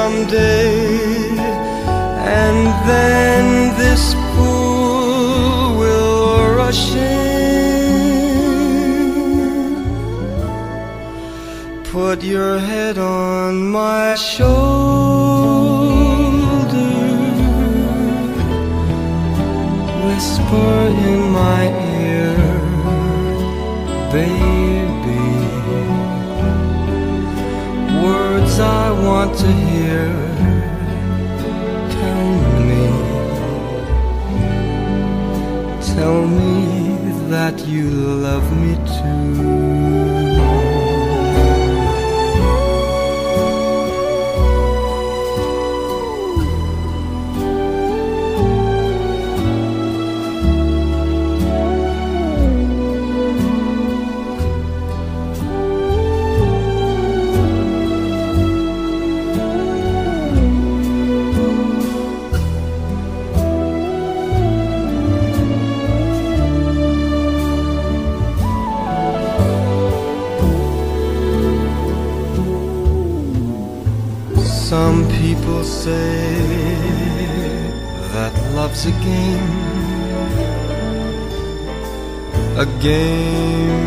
[0.04, 0.68] someday,
[2.41, 3.43] and then
[3.82, 7.14] this pool will rush in.
[11.97, 14.49] Put your head on my shoulder,
[20.06, 20.82] whisper
[37.84, 38.93] you love me too.
[78.74, 79.53] Love's a game,
[82.57, 83.84] a game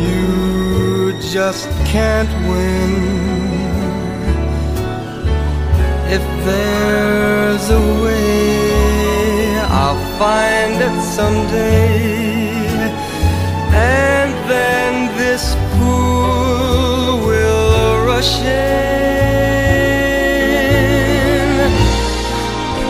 [0.00, 2.92] you just can't win.
[6.16, 12.78] If there's a way, I'll find it someday,
[13.72, 18.50] and then this pool will rush in.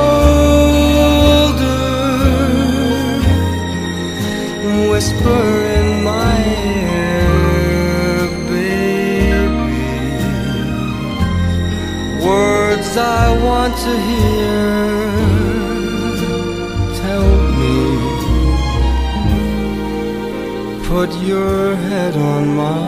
[4.90, 5.46] whisper
[5.78, 6.36] in my
[6.76, 9.48] ear, baby,
[12.24, 14.58] words I want to hear.
[17.02, 17.76] Tell me,
[20.88, 22.87] put your head on my